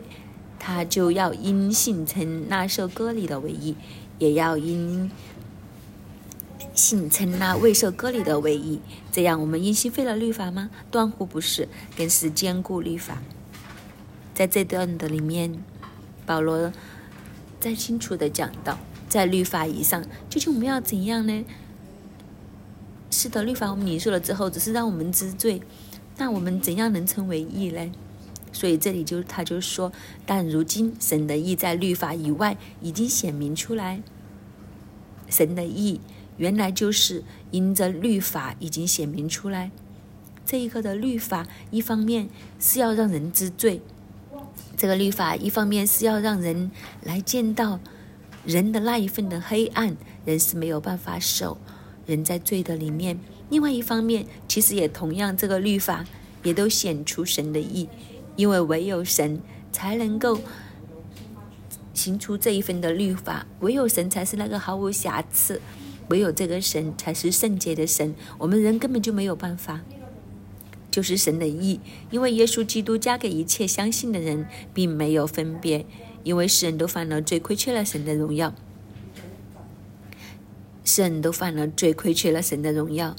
[0.65, 3.75] 他就要因信称那受割礼的为义，
[4.21, 5.11] 也要因
[6.73, 8.79] 信称那未受割礼的为义。
[9.11, 10.71] 这样，我们因信废了律法吗？
[10.89, 13.21] 断乎不是，更是坚固律法。
[14.33, 15.65] 在这段的里面，
[16.25, 16.73] 保罗
[17.59, 21.45] 再清楚的讲到，在律法以上，究竟我们要怎样呢？
[23.11, 25.61] 是的，律法我们领受了之后，只是让我们知罪，
[26.19, 27.91] 那我们怎样能称为义呢？
[28.53, 29.91] 所以这里就他就说，
[30.25, 34.03] 但如今神的意在律法以外已经显明出来，
[35.29, 36.01] 神的意
[36.37, 39.71] 原来就是因着律法已经显明出来。
[40.45, 43.81] 这一个的律法，一方面是要让人知罪。
[44.77, 46.71] 这个律法一方面是要让人
[47.03, 47.79] 来见到
[48.45, 51.59] 人的那一份的黑暗，人是没有办法守，
[52.07, 53.17] 人在罪的里面；
[53.51, 56.05] 另外一方面，其实也同样，这个律法
[56.43, 57.89] 也都显出神的意，
[58.37, 59.41] 因为唯有神
[59.71, 60.41] 才能够
[61.93, 65.61] 行出这一份的律法，唯有神才是那个毫无瑕疵，
[66.09, 69.81] 唯有这个神才是圣洁的神，我们人根本就没有办法。
[70.91, 75.87] 就是神的意，因为耶稣基督加给一切相信的人，并没有分别，
[76.23, 78.55] 因为世人都犯了罪，亏缺了神的荣耀。
[80.85, 83.17] 世人都犯了罪，亏缺了神的荣耀。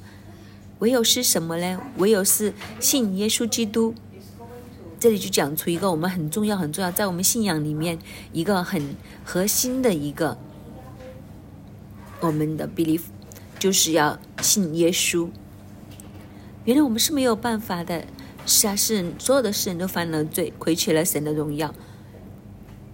[0.79, 1.81] 唯有是什么呢？
[1.97, 3.95] 唯有是信耶稣基督。
[5.03, 7.99] 这里就讲出一个我们很重要、很重要，在我们信仰里面
[8.31, 10.37] 一个很核心的一个
[12.21, 13.01] 我们的 belief，
[13.59, 15.27] 就是要信耶稣。
[16.63, 18.05] 原来我们是没有办法的，
[18.45, 21.75] 是啊，是所有的世人都犯了罪，亏缺了神的荣耀。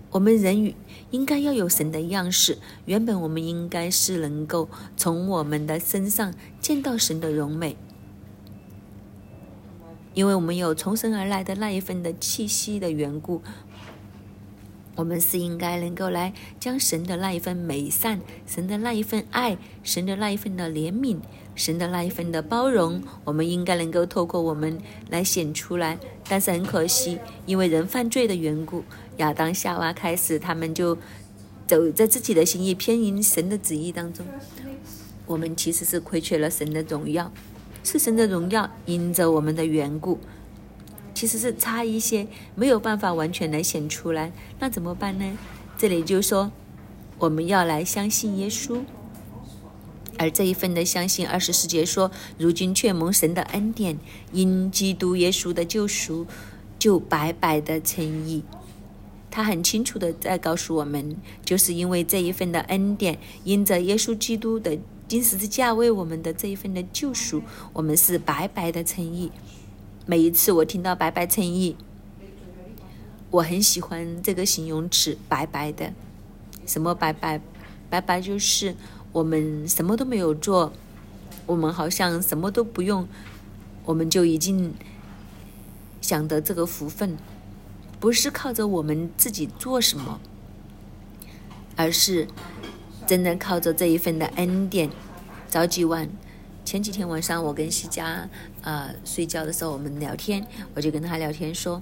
[0.09, 0.73] 我们人与
[1.11, 4.67] 应该要有神的样式，原本我们应该是能够
[4.97, 7.77] 从我们的身上见到神的荣美，
[10.19, 13.41] 因为我们有从神而来的那一份的气息的缘故。
[14.97, 21.19] 我们是应该能够来将神的那一份美善、神的那一份爱、神的那一份的怜悯、
[21.55, 24.77] 神的那一份的包容，我们应该能够透过我们
[25.09, 25.97] 来显出来。
[26.27, 28.83] 但是很可惜，因为人犯罪的缘故，
[29.19, 30.97] 亚当夏娃开始，他们就
[31.65, 34.25] 走在自己的心意偏离神的旨意当中。
[35.25, 37.31] 我们其实是亏缺了神的荣耀，
[37.83, 40.19] 是神的荣耀因着我们的缘故。
[41.13, 45.37] 其实是差一些，没有办法完全来显出来，那怎么办呢？
[45.77, 46.49] 这里就说，
[47.17, 48.79] 我们要来相信耶稣，
[50.17, 53.97] 而这一份的相信，二十四节说，如今却蒙神的恩典，
[54.31, 56.25] 因基督耶稣的救赎，
[56.77, 58.43] 就白白的称义。
[59.29, 64.77] 他很清楚的在告诉我们，就是因为这一份的恩典，因着耶稣基督的
[65.09, 67.41] 金十字架为我们的这一份的救赎，
[67.73, 69.31] 我们是白白的诚意。
[70.05, 71.75] 每一次我听到白白诚意，
[73.31, 75.91] 我很喜欢这个形容词“白白的”。
[76.67, 77.41] 什么白白？
[77.89, 78.75] 白白就是
[79.11, 80.71] 我们什么都没有做，
[81.47, 83.07] 我们好像什么都不用，
[83.85, 84.75] 我们就已经
[86.01, 87.17] 享得这个福分，
[87.99, 90.19] 不是靠着我们自己做什么，
[91.75, 92.27] 而是
[93.09, 94.87] 真的靠着这一份的恩典。
[95.47, 96.07] 早几晚，
[96.63, 98.29] 前几天晚上我跟西佳
[98.61, 100.45] 呃睡觉的时候，我们聊天，
[100.75, 101.81] 我就跟他聊天说，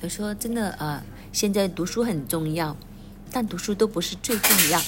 [0.00, 1.04] 他说真的啊。
[1.32, 2.74] 现在读书很重要，
[3.30, 4.80] 但读书都不是最重要。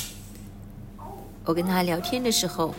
[1.44, 2.74] 我跟他聊天的时候，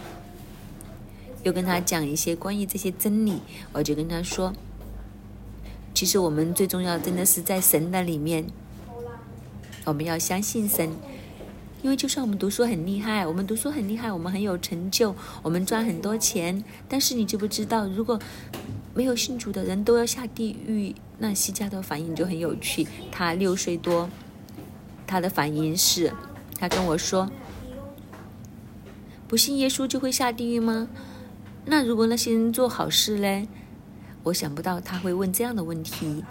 [1.43, 3.39] 又跟他讲一些关于这些真理，
[3.73, 4.51] 我就跟他说，
[5.93, 8.47] 其实我们最重要真的是在神的里面，
[9.85, 10.89] 我们要相信神，
[11.81, 18.19] 因为就算我们读书很厉害，我们读书很厉害，我们很有成就，我们赚很多钱，但是你知不知道，如果
[18.93, 20.95] 没有信主的人都要下地狱。
[21.19, 22.85] 那西加的反应就很有趣。
[23.09, 24.09] 他六岁多，
[25.07, 26.11] 他的反应是，
[26.57, 27.31] 他跟我说
[29.27, 30.89] ：“不信耶稣就会下地狱吗？
[31.65, 33.47] 那如果那些人做好事嘞？”
[34.23, 36.25] 我想不到他会问这样的问题。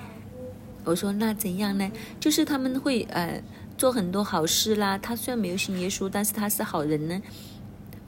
[0.84, 1.90] 我说：“那怎样呢？
[2.18, 3.42] 就是他们会呃
[3.78, 4.98] 做很多好事啦。
[4.98, 7.22] 他虽然没有信耶稣，但是他是好人呢。”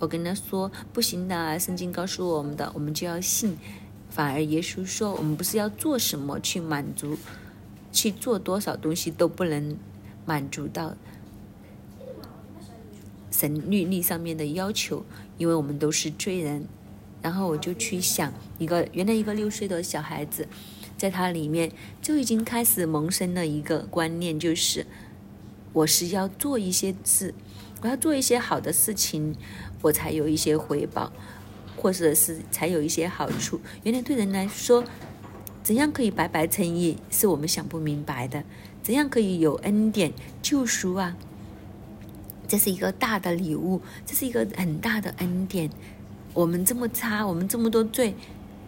[0.01, 3.57] 我跟他说：“不行的，圣经告诉我们的，我们就要信。”
[4.11, 7.17] 反而耶稣说：“我们不是要做什么去满足，
[7.93, 9.77] 去做多少东西都不能
[10.27, 10.95] 满足到
[13.31, 15.05] 神律例上面的要求，
[15.39, 16.67] 因为我们都是罪人。”
[17.23, 20.47] 然后我就去想，一个原来一个六岁的小孩子，
[20.97, 24.87] 在他里面就已经开始萌生了一个观念，就是
[25.73, 27.35] 我是要做一些事，
[27.83, 29.35] 我要做一些好的事情，
[29.83, 31.13] 我才有一些回报。
[31.77, 33.61] 或者是才有一些好处。
[33.83, 34.83] 原来对人来说，
[35.63, 38.43] 怎样可以白白称义，是我们想不明白的。
[38.83, 41.15] 怎样可以有恩典救赎啊？
[42.49, 45.69] 这是一个大的礼物，这是一个很大的恩典。
[46.33, 48.15] 我们这么差，我们这么多罪，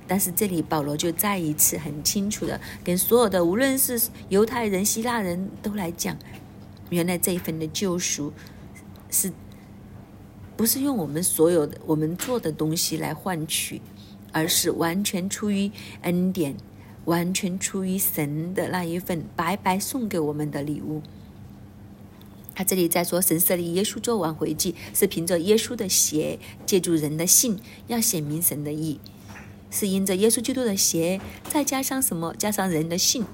[0.07, 6.17] 但是这里保罗就再一次很清楚的跟所有的，无论是犹太人、希腊人都来讲，
[6.91, 8.33] 原来这一份的救赎
[9.11, 9.33] 是。
[10.57, 13.83] 不是用我们所有的我们做的东西来换取，
[14.33, 16.57] 而是完全出于恩典，
[17.05, 21.03] 完全出于神的那一份白白送给我们的礼物。
[22.55, 28.99] 他这里在说，神设立耶稣做挽回祭，是凭着耶稣的血，借助人的信，要显明神的义，
[29.71, 32.35] 是因着耶稣基督的血，再加上什么？
[32.39, 33.25] 加上人的信，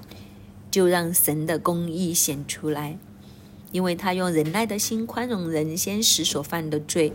[0.69, 2.97] 就让神的公义显出来。
[3.71, 7.11] 因为他用忍耐的心宽容人先时所犯的罪，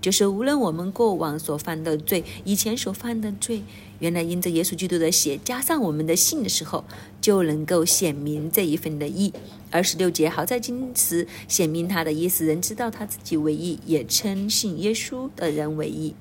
[0.00, 3.62] 就是无论我们过往所犯的罪，以前所犯的罪，
[3.98, 6.84] 原来因着耶稣基督的血加上我们的信的时候，
[7.20, 9.30] 就能够显明这一份的义。
[9.70, 16.14] 二十六节，好在今时显明他的意思，人知道他自己为义，也称信耶稣的人为义。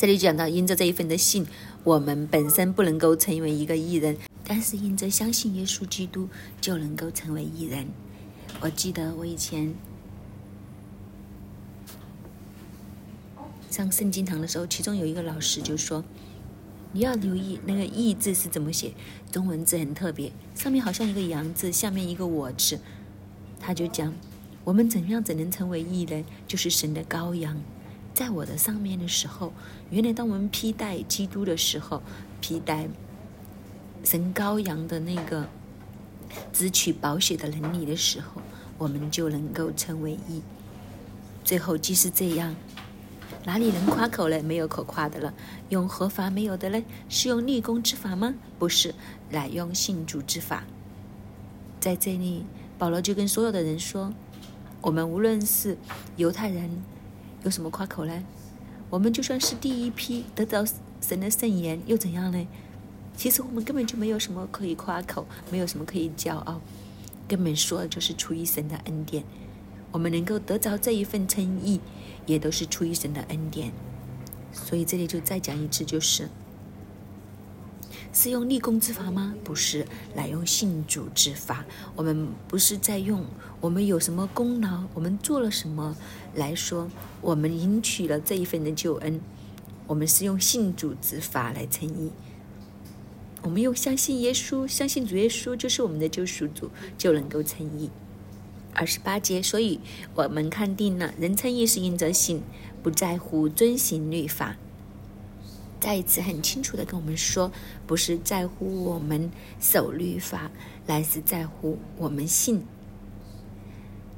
[0.00, 1.46] 这里讲到，因着这一份的信，
[1.84, 6.26] 我们本身不能够成为一个艺人，但是因着相信耶稣基督，
[6.58, 7.86] 就能够成为艺人。
[8.62, 9.74] 我记得我以前
[13.70, 16.02] 上圣经堂的时候，其中有一个老师就说
[16.92, 18.94] ：“你要留意那个‘义’字是怎么写，
[19.30, 22.80] 中文字很特别，上面好像一个‘羊’字，下面一个‘我’字。”
[23.60, 24.14] 他就讲
[24.64, 26.24] ：“我们怎样怎能成为艺人？
[26.48, 27.62] 就是神的羔羊，
[28.20, 29.50] 在我的上面的时候，
[29.88, 32.02] 原来当我们披戴基督的时候，
[32.42, 32.86] 披戴
[34.04, 35.48] 神羔羊的那个。”
[36.52, 38.42] 支取保险的能力的时候，
[38.76, 40.42] 我们就能够成为义。
[41.42, 42.54] 最后即使这样，
[43.46, 44.42] 哪里能夸口呢？
[44.42, 45.32] 没有可夸的了。
[45.70, 46.84] 用合法没有的嘞？
[47.08, 48.34] 是用立功之法吗？
[48.58, 48.94] 不是，
[49.30, 50.64] 乃用信主之法。
[51.80, 52.44] 在这里，
[52.78, 54.12] 保罗就跟所有的人说：
[54.82, 55.78] 我们无论是
[56.16, 56.70] 犹太人，
[57.42, 58.22] 有什么夸口呢？
[58.88, 60.64] 我们就算是第一批得到
[61.00, 62.46] 神的圣言，又怎样呢？
[63.16, 66.60] 其实我们根本就没有什么可以夸口，没有什么可以骄傲，
[67.28, 69.24] 根本说的就是出于神的恩典。
[69.92, 71.80] 我们能够得着这一份称义，
[72.26, 73.72] 也都是出于神的恩典。
[74.52, 76.28] 所以这里就再讲一次，就是
[78.12, 79.34] 是用立功之法吗？
[79.44, 81.64] 不是，来用信主之法。
[81.94, 83.24] 我们不是在用
[83.60, 85.96] 我们有什么功劳，我们做了什么
[86.34, 86.90] 来说，
[87.20, 89.20] 我们赢取了这一份的救恩。
[89.86, 92.10] 我们是用信主之法来称义。
[93.42, 97.90] 我们用相信耶稣，相信主耶稣就是我们的救赎主，就能够称义。
[98.72, 99.80] 二十八节，所以
[100.14, 102.42] 我们看定了，人称义是因着信，
[102.82, 104.56] 不在乎遵行律法。
[105.80, 107.50] 再一次很清楚的跟我们说，
[107.86, 110.50] 不是在乎我们守律法，
[110.86, 112.62] 乃是在乎我们信。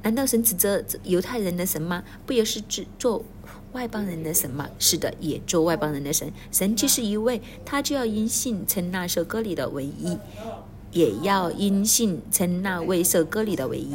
[0.03, 2.03] 难道神指责犹太人的神吗？
[2.27, 3.25] 不也是指做
[3.71, 4.69] 外邦人的神吗？
[4.81, 6.33] 是的，也做外邦人的神。
[6.51, 10.19] 神既是一位，他就要因信称那首歌里的唯一，
[10.91, 13.95] 也要因信称那位受歌里的唯一。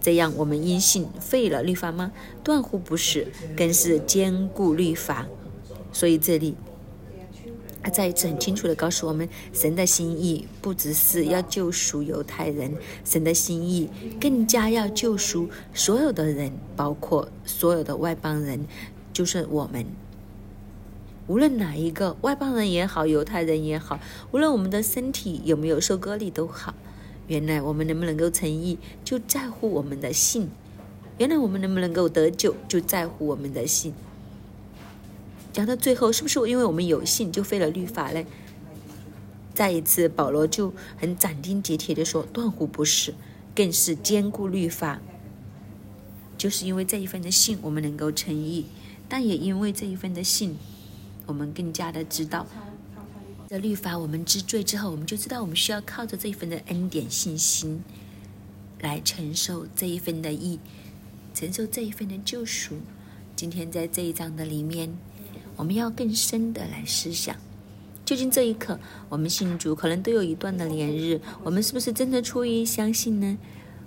[0.00, 2.12] 这样，我们因信废了律法吗？
[2.44, 5.26] 断乎不是，更是坚固律法。
[5.92, 6.54] 所以这里。
[7.82, 12.74] 他再一次很清楚的告诉我们，神的心意不只是要救赎犹太人，
[13.04, 13.88] 神的心意
[14.20, 18.66] 更加要救赎所有的人，包括所有的外邦人，
[19.12, 19.86] 就是我们。
[21.26, 23.98] 无论哪一个外邦人也好，犹太人也好，
[24.32, 26.74] 无论我们的身体有没有受割礼都好，
[27.28, 30.48] 原来我们能不能够成义，就在乎我们的信；
[31.18, 33.94] 原来我们能不能够得救，就在乎我们的信。
[35.52, 38.24] 讲到最后，是不是因为我们有信就废了律法呢？
[39.52, 43.14] 再一次，保罗就很斩钉截铁的说：“断乎不是，
[43.54, 45.00] 更是坚固律法。
[46.38, 48.64] 就是因为这一份的信，我们能够成义；
[49.08, 50.56] 但也因为这一份的信，
[51.26, 52.46] 我们更加的知道，
[53.48, 57.82] 这律法我们知罪之后，我们就知道我们需要靠着这一份的恩典信心，
[58.80, 60.60] 来承受这一份的义，
[61.34, 62.76] 承受这一份的救赎。
[63.34, 64.96] 今天在这一章的里面。”
[65.60, 67.36] 我们要更深的来思想，
[68.06, 68.80] 究竟这一刻
[69.10, 73.36] 我们信主可能都有一段的连日，我们是不是真的出于相信呢？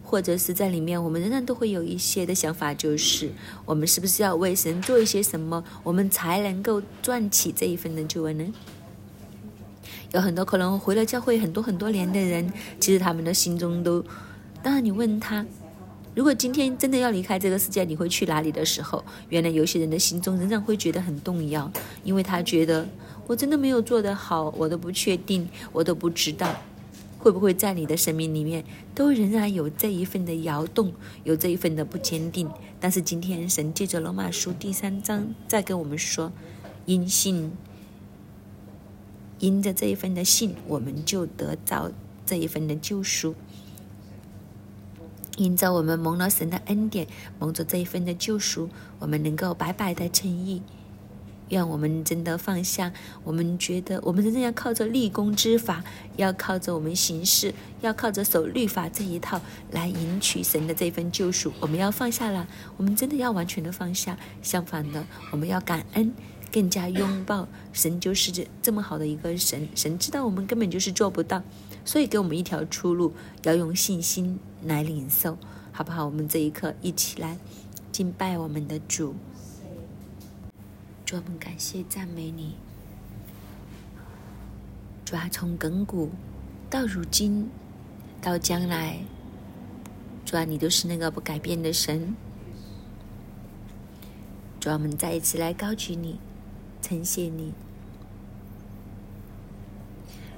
[0.04, 3.32] 或者是在里面，我们仍然都会有一些的想法，就是
[3.66, 8.54] 我们是不是要为神做一些什么，我们才能够赚起这一份的救恩呢？
[10.12, 14.06] 有很多可能回了教会很多很多年的人，其实他们的心中都，
[14.62, 15.44] 当然你问他。
[16.16, 21.72] 如果今天真的要离开这个世界，你会去哪里的时候，原来有些人的心中仍然会觉得很动摇，
[22.04, 22.88] 因为他觉得
[23.26, 26.56] 我真的没有做得好，我都不确定，我都不知道
[27.18, 30.94] 会不会在你的生命里面都仍然有这一份的摇动，
[31.24, 32.48] 有这一份的不坚定。
[32.80, 36.32] 但是今天神借着罗马书第三章再跟我们说，
[36.86, 37.52] 因信，
[39.40, 41.92] 因着这一份的信，我们就得着
[42.24, 43.34] 这一份的救赎。
[45.38, 47.08] 因着我们蒙了神的恩典，
[47.40, 48.70] 蒙着这一份的救赎，
[49.00, 50.62] 我们能够白白的称义。
[51.50, 55.84] 愿我们真的放下，我们觉得我们真正要靠着立功之法，
[56.16, 61.52] 要靠着我们行事，要靠着守律法这一套来赢取神的这份救赎。
[61.60, 64.18] 我们要放下了，我们真的要完全的放下。
[64.42, 66.14] 相反的，我们要感恩，
[66.52, 69.68] 更加拥抱神，就是这这么好的一个神。
[69.76, 71.44] 神知道我们根本就是做不到。
[71.86, 73.14] 所以，给我们一条出路，
[73.44, 75.38] 要用信心来领受，
[75.72, 76.06] 好不好？
[76.06, 77.38] 我们这一刻一起来
[77.92, 79.16] 敬拜我们的主，
[81.06, 82.56] 主，我们感谢赞美你。
[85.06, 86.10] 主啊，从亘古
[86.70, 87.50] 到如今
[88.22, 89.00] 到将来，
[90.26, 92.16] 主啊，你都是那个不改变的神。
[94.60, 96.20] 主啊，我们再一次来高举你，
[96.82, 97.54] 称谢你。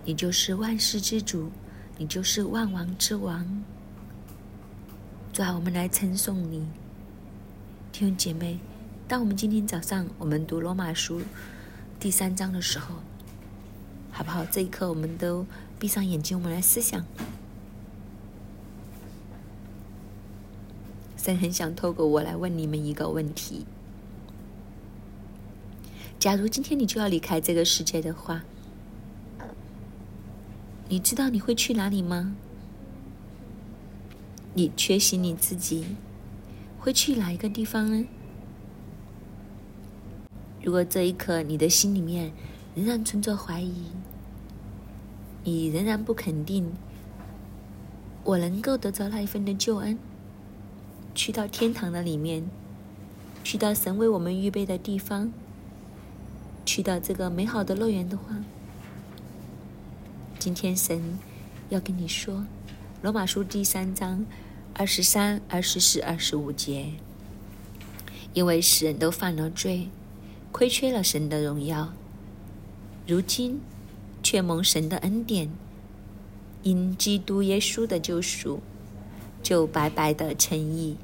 [0.04, 1.50] 你就是万世之主，
[1.98, 3.64] 你就是万王之王。
[5.36, 6.66] 主啊，我们来称颂你，
[7.92, 8.58] 弟兄姐妹。
[9.06, 11.20] 当我们今天早上我们读罗马书
[12.00, 12.96] 第三章的时候，
[14.14, 14.46] 好不好？
[14.46, 15.46] 这一刻，我们都
[15.78, 17.04] 闭上眼睛，我们来思想。
[21.18, 23.66] 神很想透过我来问你们一个问题：
[26.18, 28.46] 假如今天你就要离开这个世界的话。
[30.88, 32.38] 你知道你会去哪里吗？
[34.58, 35.86] 你缺席你自己
[36.80, 38.08] 会去哪一个地方呢？
[40.64, 42.32] 如果这一刻你的心里面
[42.74, 43.88] 仍然存着怀疑，
[45.44, 46.72] 你仍然不肯定
[48.24, 50.00] 我能够得着那一份的救恩，
[51.14, 52.50] 去到天堂的里面，
[53.44, 55.34] 去到神为我们预备的地方，
[56.66, 58.38] 去到这个美好的乐园的话。
[60.40, 61.20] 今天神
[61.68, 62.36] 要跟你说，
[63.02, 64.26] 《罗马书》第三章
[64.78, 66.92] 二十三、二十四、二十五节，
[68.34, 69.88] 因为世人都犯了罪，
[70.52, 71.94] 亏缺了神的荣耀，
[73.08, 73.62] 如今
[74.22, 75.50] 却蒙神的恩典，
[76.64, 78.60] 因基督耶稣的救赎，
[79.42, 80.98] 就白白的称义。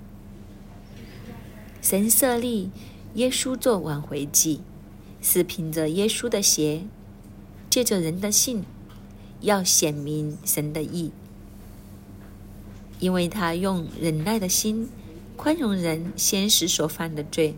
[1.81, 2.71] 神设立
[3.13, 4.59] 耶稣做挽回祭，
[5.21, 6.81] 是凭着耶稣的血，
[7.69, 8.65] 借着人的信。
[9.39, 11.11] 要显明神的意，
[13.01, 14.87] 因为他用忍耐的心
[15.35, 17.55] 宽容人先时所犯的罪，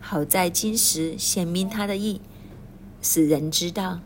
[0.00, 2.20] 好在今时显明他的意，
[3.00, 4.00] 使人知道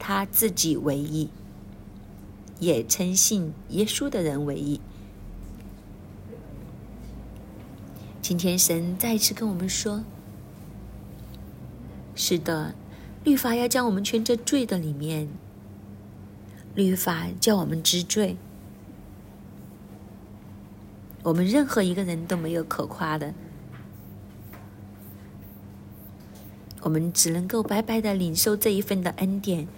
[0.00, 1.30] 他自己为义，
[2.58, 4.80] 也称信耶稣的人为义。
[8.20, 10.04] 今天神再次跟我们说
[12.16, 12.74] ：“是的，
[13.22, 15.28] 律法要将我们圈在罪的里面。
[16.74, 18.36] 律法叫我们知罪。
[21.22, 23.34] 我们任何一个人都没有可夸的，
[26.80, 29.68] 我们只能够白白的领受这一份的恩典。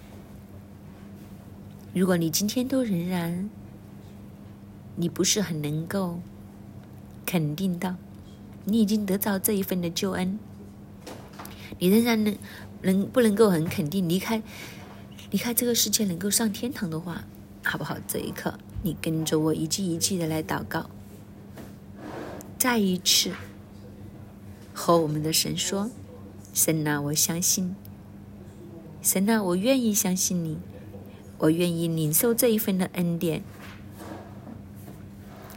[1.93, 3.49] 如果你今天都仍然，
[4.95, 6.19] 你不是很能够
[7.25, 7.95] 肯定到。”
[8.65, 10.39] 你已经得到这一份的救恩，
[11.79, 12.37] 你仍然能
[12.81, 14.41] 能不能够很肯定离开
[15.31, 17.25] 离开这个世界，能够上天堂的话，
[17.61, 17.97] 好不好？
[18.07, 20.89] 这一刻，你跟着我一句一句的来祷告，
[22.63, 23.29] 再一次
[24.73, 25.91] 和我们的神说
[26.55, 27.75] ：“神啊，我相信，
[29.01, 30.57] 神啊，我愿意相信你，
[31.39, 33.43] 我愿意领受这一份的恩典，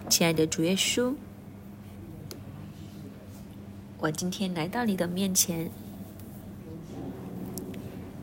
[0.09, 1.15] 亲爱的主耶稣。”
[3.99, 5.71] 我今天来到你的面前，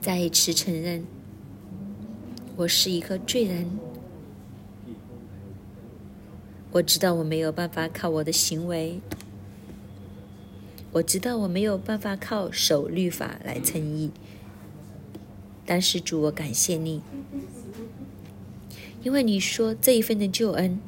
[0.01, 1.05] 再一次承认，
[2.57, 3.65] 我是一个罪人。
[6.73, 8.99] 我知道我没有办法靠我的行为，
[10.91, 14.09] 我知道我没有办法靠守律法来称义。
[15.67, 17.03] 但是主，我感谢你，
[19.03, 20.79] 因为你说这一份的救恩。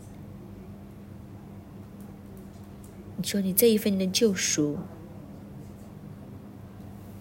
[3.18, 4.80] 你说你这一份的救赎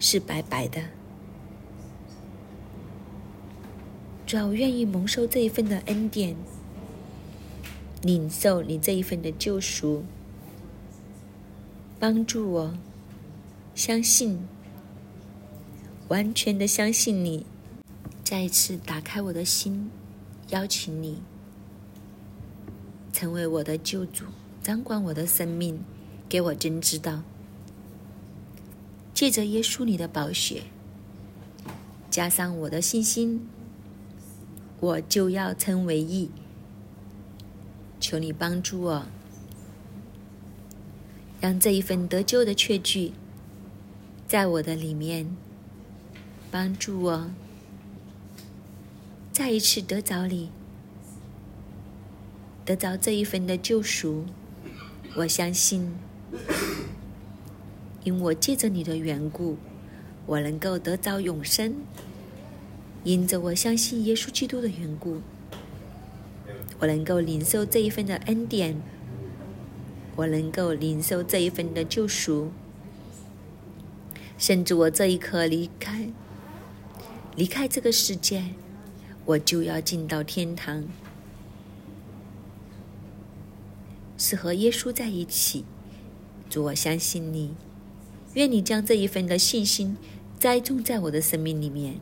[0.00, 0.80] 是白白的，
[4.26, 6.34] 主要我愿意蒙受这一份的恩典，
[8.04, 10.04] 领受你这一份的救赎，
[11.98, 12.76] 帮助我
[13.74, 14.46] 相信，
[16.08, 17.46] 完全的相信你，
[18.22, 19.90] 再一次打开我的心，
[20.50, 21.22] 邀请你
[23.10, 24.26] 成为我的救主。
[24.62, 25.82] 掌管我的生命，
[26.28, 27.22] 给我真知道。
[29.14, 30.64] 借着耶稣你的宝血，
[32.10, 33.46] 加上我的信心，
[34.80, 36.30] 我就要成为义。
[38.14, 39.06] 求你帮助我，
[41.40, 43.10] 让这一份得救的确据
[44.28, 45.36] 在我的里面，
[46.48, 47.28] 帮助我。
[49.32, 50.48] 再一次得着你，
[52.64, 54.24] 得着这一份的救赎。
[55.16, 55.92] 我相信，
[58.04, 59.56] 因我借着你的缘故，
[60.24, 61.72] 我能够得着永生；
[63.02, 65.20] 因着我相信耶稣基督的缘故，
[66.80, 68.74] 我能够领受这一份的恩典；
[70.16, 72.50] 我能够领受这一份的救赎，
[74.36, 76.08] 甚至我这一刻离开，
[77.36, 78.44] 离开这个世界，
[79.24, 80.84] 我就要进到天堂。
[84.16, 85.64] 是和耶稣在一起，
[86.48, 87.54] 主，我相信你。
[88.34, 89.96] 愿你将这一份的信心
[90.38, 92.00] 栽种在我的生命里面，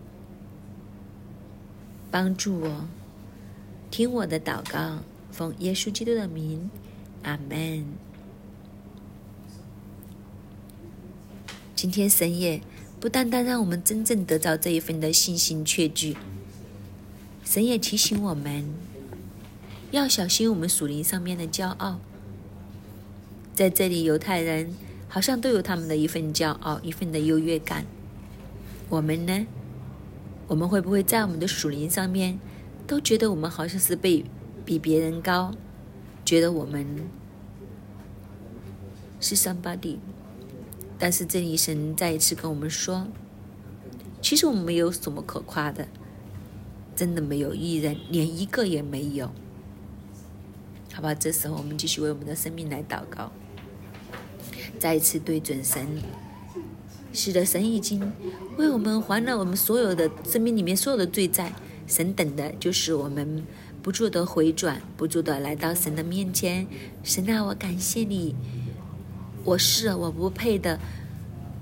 [2.11, 2.89] 帮助我
[3.93, 6.70] 听我的祷告，奉耶稣基督的名，
[7.24, 7.84] 阿门。
[11.76, 12.62] 今天神也
[12.99, 16.16] 不单单让我们真正得到这一份的信心确据，
[17.45, 18.64] 神也提醒我们。
[19.90, 22.01] 要小心我们属灵上面的骄傲。
[23.55, 24.74] 在这里，犹太人
[25.07, 27.84] 好像都有他们的一份骄傲，一份的优越感。
[28.88, 29.47] 我们呢？
[30.47, 32.38] 我们会不会在我们的属灵上面，
[32.87, 34.24] 都觉得我们好像是被
[34.64, 35.55] 比别人高，
[36.24, 37.09] 觉得我们
[39.20, 39.99] 是 somebody？
[40.99, 43.09] 但是这里神再一次跟我们说，
[44.20, 45.89] 其实我们没有什么可夸的，
[46.95, 49.30] 真的没有一人，连一个也没有。
[50.93, 53.33] 好吧，这时候我们继续为我们的生命来祷告，
[54.78, 55.87] 再一次对准神。
[57.12, 58.12] 是的，神已经
[58.57, 61.53] 为我们还了我们所有的生命里面所有的罪债。
[61.93, 63.45] 神等的就是我们
[63.82, 66.66] 不住的回转，不住的来到神的面前。
[67.03, 68.34] 神啊，我感谢你，
[69.45, 70.80] 我是我不配的，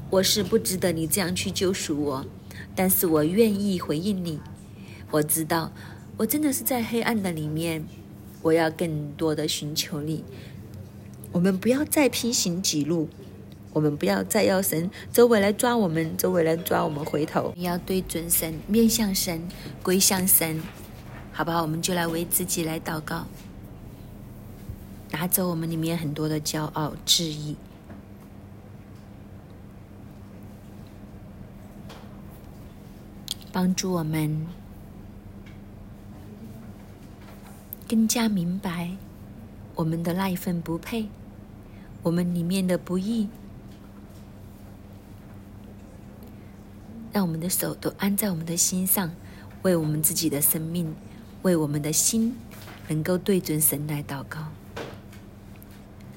[0.09, 2.25] 我是不值得你这样去救赎我，
[2.77, 4.39] 但是我愿意回应你。
[5.11, 5.73] 我知道，
[6.17, 7.85] 我真的是在黑暗的里面。
[8.43, 10.23] 我要更多的寻求你。
[11.33, 13.09] 我们不要再平行几路，
[13.73, 17.53] 我们不要再要神周围来抓我们，周围来抓我们回头。
[17.57, 19.49] 你要对准神，面向神，
[19.83, 20.61] 归向神。
[21.33, 21.63] 好不好？
[21.63, 23.25] 我们就来为自己来祷告，
[25.13, 27.57] 拿走我们里面很多的骄傲、质疑，
[33.53, 34.47] 帮助我们
[37.89, 38.91] 更加明白
[39.77, 41.07] 我们的那一份不配，
[42.03, 43.29] 我们里面的不易。
[47.13, 49.11] 让我们的手都安在我们的心上，
[49.63, 50.95] 为我们自己的生命，
[51.43, 52.37] 为我们的心，
[52.89, 54.47] 能够对准神来祷告。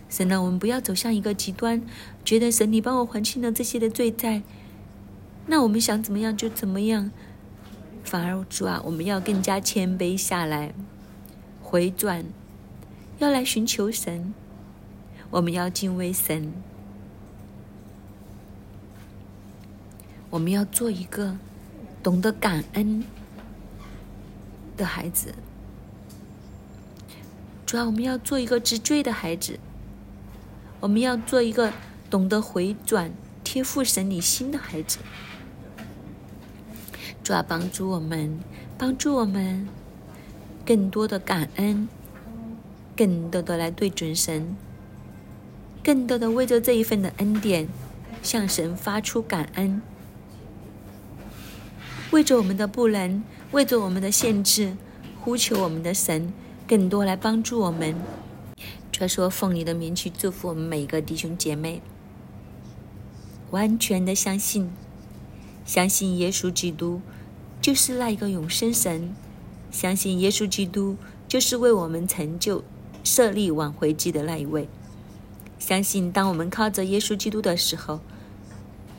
[0.10, 1.82] 神啊，我们不要走向一个极端，
[2.24, 4.44] 觉得神你帮我还清了这些的罪债，
[5.48, 7.10] 那我们想怎么样就怎么样。
[8.04, 10.74] 反而主啊，我们要更加谦卑下来，
[11.64, 12.26] 回转，
[13.18, 14.34] 要来寻求神，
[15.32, 16.54] 我们要敬畏神。
[20.34, 21.38] 我们要做一个
[22.02, 23.04] 懂得感恩
[24.76, 25.36] 的孩子，
[27.68, 29.60] 主要我们要做一个知罪的孩子，
[30.80, 31.72] 我们要做一个
[32.10, 33.12] 懂得回转、
[33.44, 34.98] 贴附神你心的孩子。
[37.24, 38.40] 主要帮助我们，
[38.76, 39.68] 帮助我们
[40.66, 41.88] 更多的感恩，
[42.98, 44.58] 更多的来对准神，
[45.84, 47.68] 更多的为着这一份的恩典
[48.24, 49.80] 向神发出感恩。
[52.14, 54.78] 为着我们的不能，为着我们的限制，
[55.20, 56.32] 呼求我们的神，
[56.68, 57.96] 更多来帮助我们。
[58.92, 61.82] 传说：“奉你的名去祝福我们每一个弟兄姐妹，
[63.50, 64.72] 完全的相信，
[65.66, 67.02] 相信耶稣基督
[67.60, 69.16] 就是那一个永生神，
[69.72, 70.98] 相信耶稣基督
[71.28, 72.64] 就是为我们成就
[73.04, 74.70] 设立挽回祭的那一位。
[75.58, 78.02] 相信当我们靠着耶稣基督的时候。”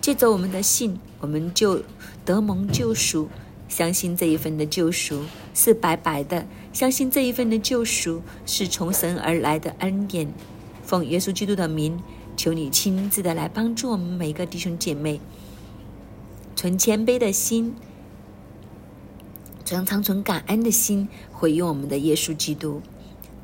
[0.05, 1.83] 借着我们的信，我们就
[2.27, 3.27] 得蒙救赎。
[3.71, 5.23] 相信这一份的救赎
[5.55, 10.31] 是白白的，相信这一份的救赎是从神而来的恩典。
[10.83, 11.99] 奉耶稣基督的名，
[12.37, 15.19] 求你亲自的来帮助我们每一个弟兄姐妹，
[16.55, 17.75] 存谦卑的心，
[19.65, 22.83] 常常存感恩的心，回应我们的耶稣基督。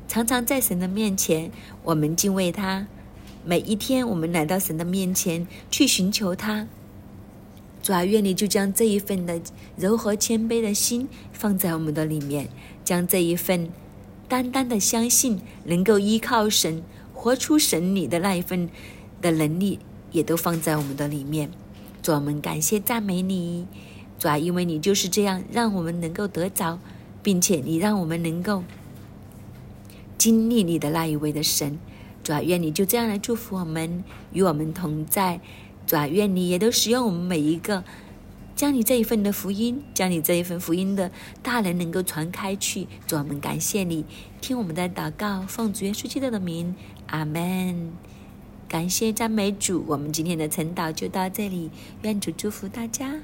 [0.07, 1.51] 常常在神的面前，
[1.81, 2.85] 我们敬畏他。
[3.43, 6.67] 每一天，我们来到神的面前去寻求他。
[7.81, 9.41] 主啊，愿你就将这一份的
[9.75, 12.49] 柔和谦卑的心放在我们的里面，
[12.83, 13.69] 将这一份
[14.27, 16.83] 单单的相信，能够依靠神、
[17.15, 18.69] 活出神你的那一份
[19.19, 19.79] 的能力，
[20.11, 21.49] 也都放在我们的里面。
[22.03, 23.65] 主，我们感谢赞美你，
[24.19, 26.77] 主啊，因为你就是这样让我们能够得着，
[27.23, 28.63] 并且你让我们能够
[30.19, 31.79] 经历你的那一位的神。
[32.23, 35.39] 主啊，愿你就这样来祝福我们，与我们同在。
[35.87, 37.83] 主啊，愿你也都使用我们每一个，
[38.55, 41.11] 将你这一份的福音，将你这一份福音的
[41.41, 42.87] 大能能够传开去。
[43.07, 44.05] 主，我们感谢你，
[44.39, 46.75] 听我们的祷告，奉主耶稣基督的名，
[47.07, 47.91] 阿门。
[48.67, 51.71] 感谢赞美主，我们今天的晨祷就到这里，
[52.03, 53.15] 愿主祝福大家。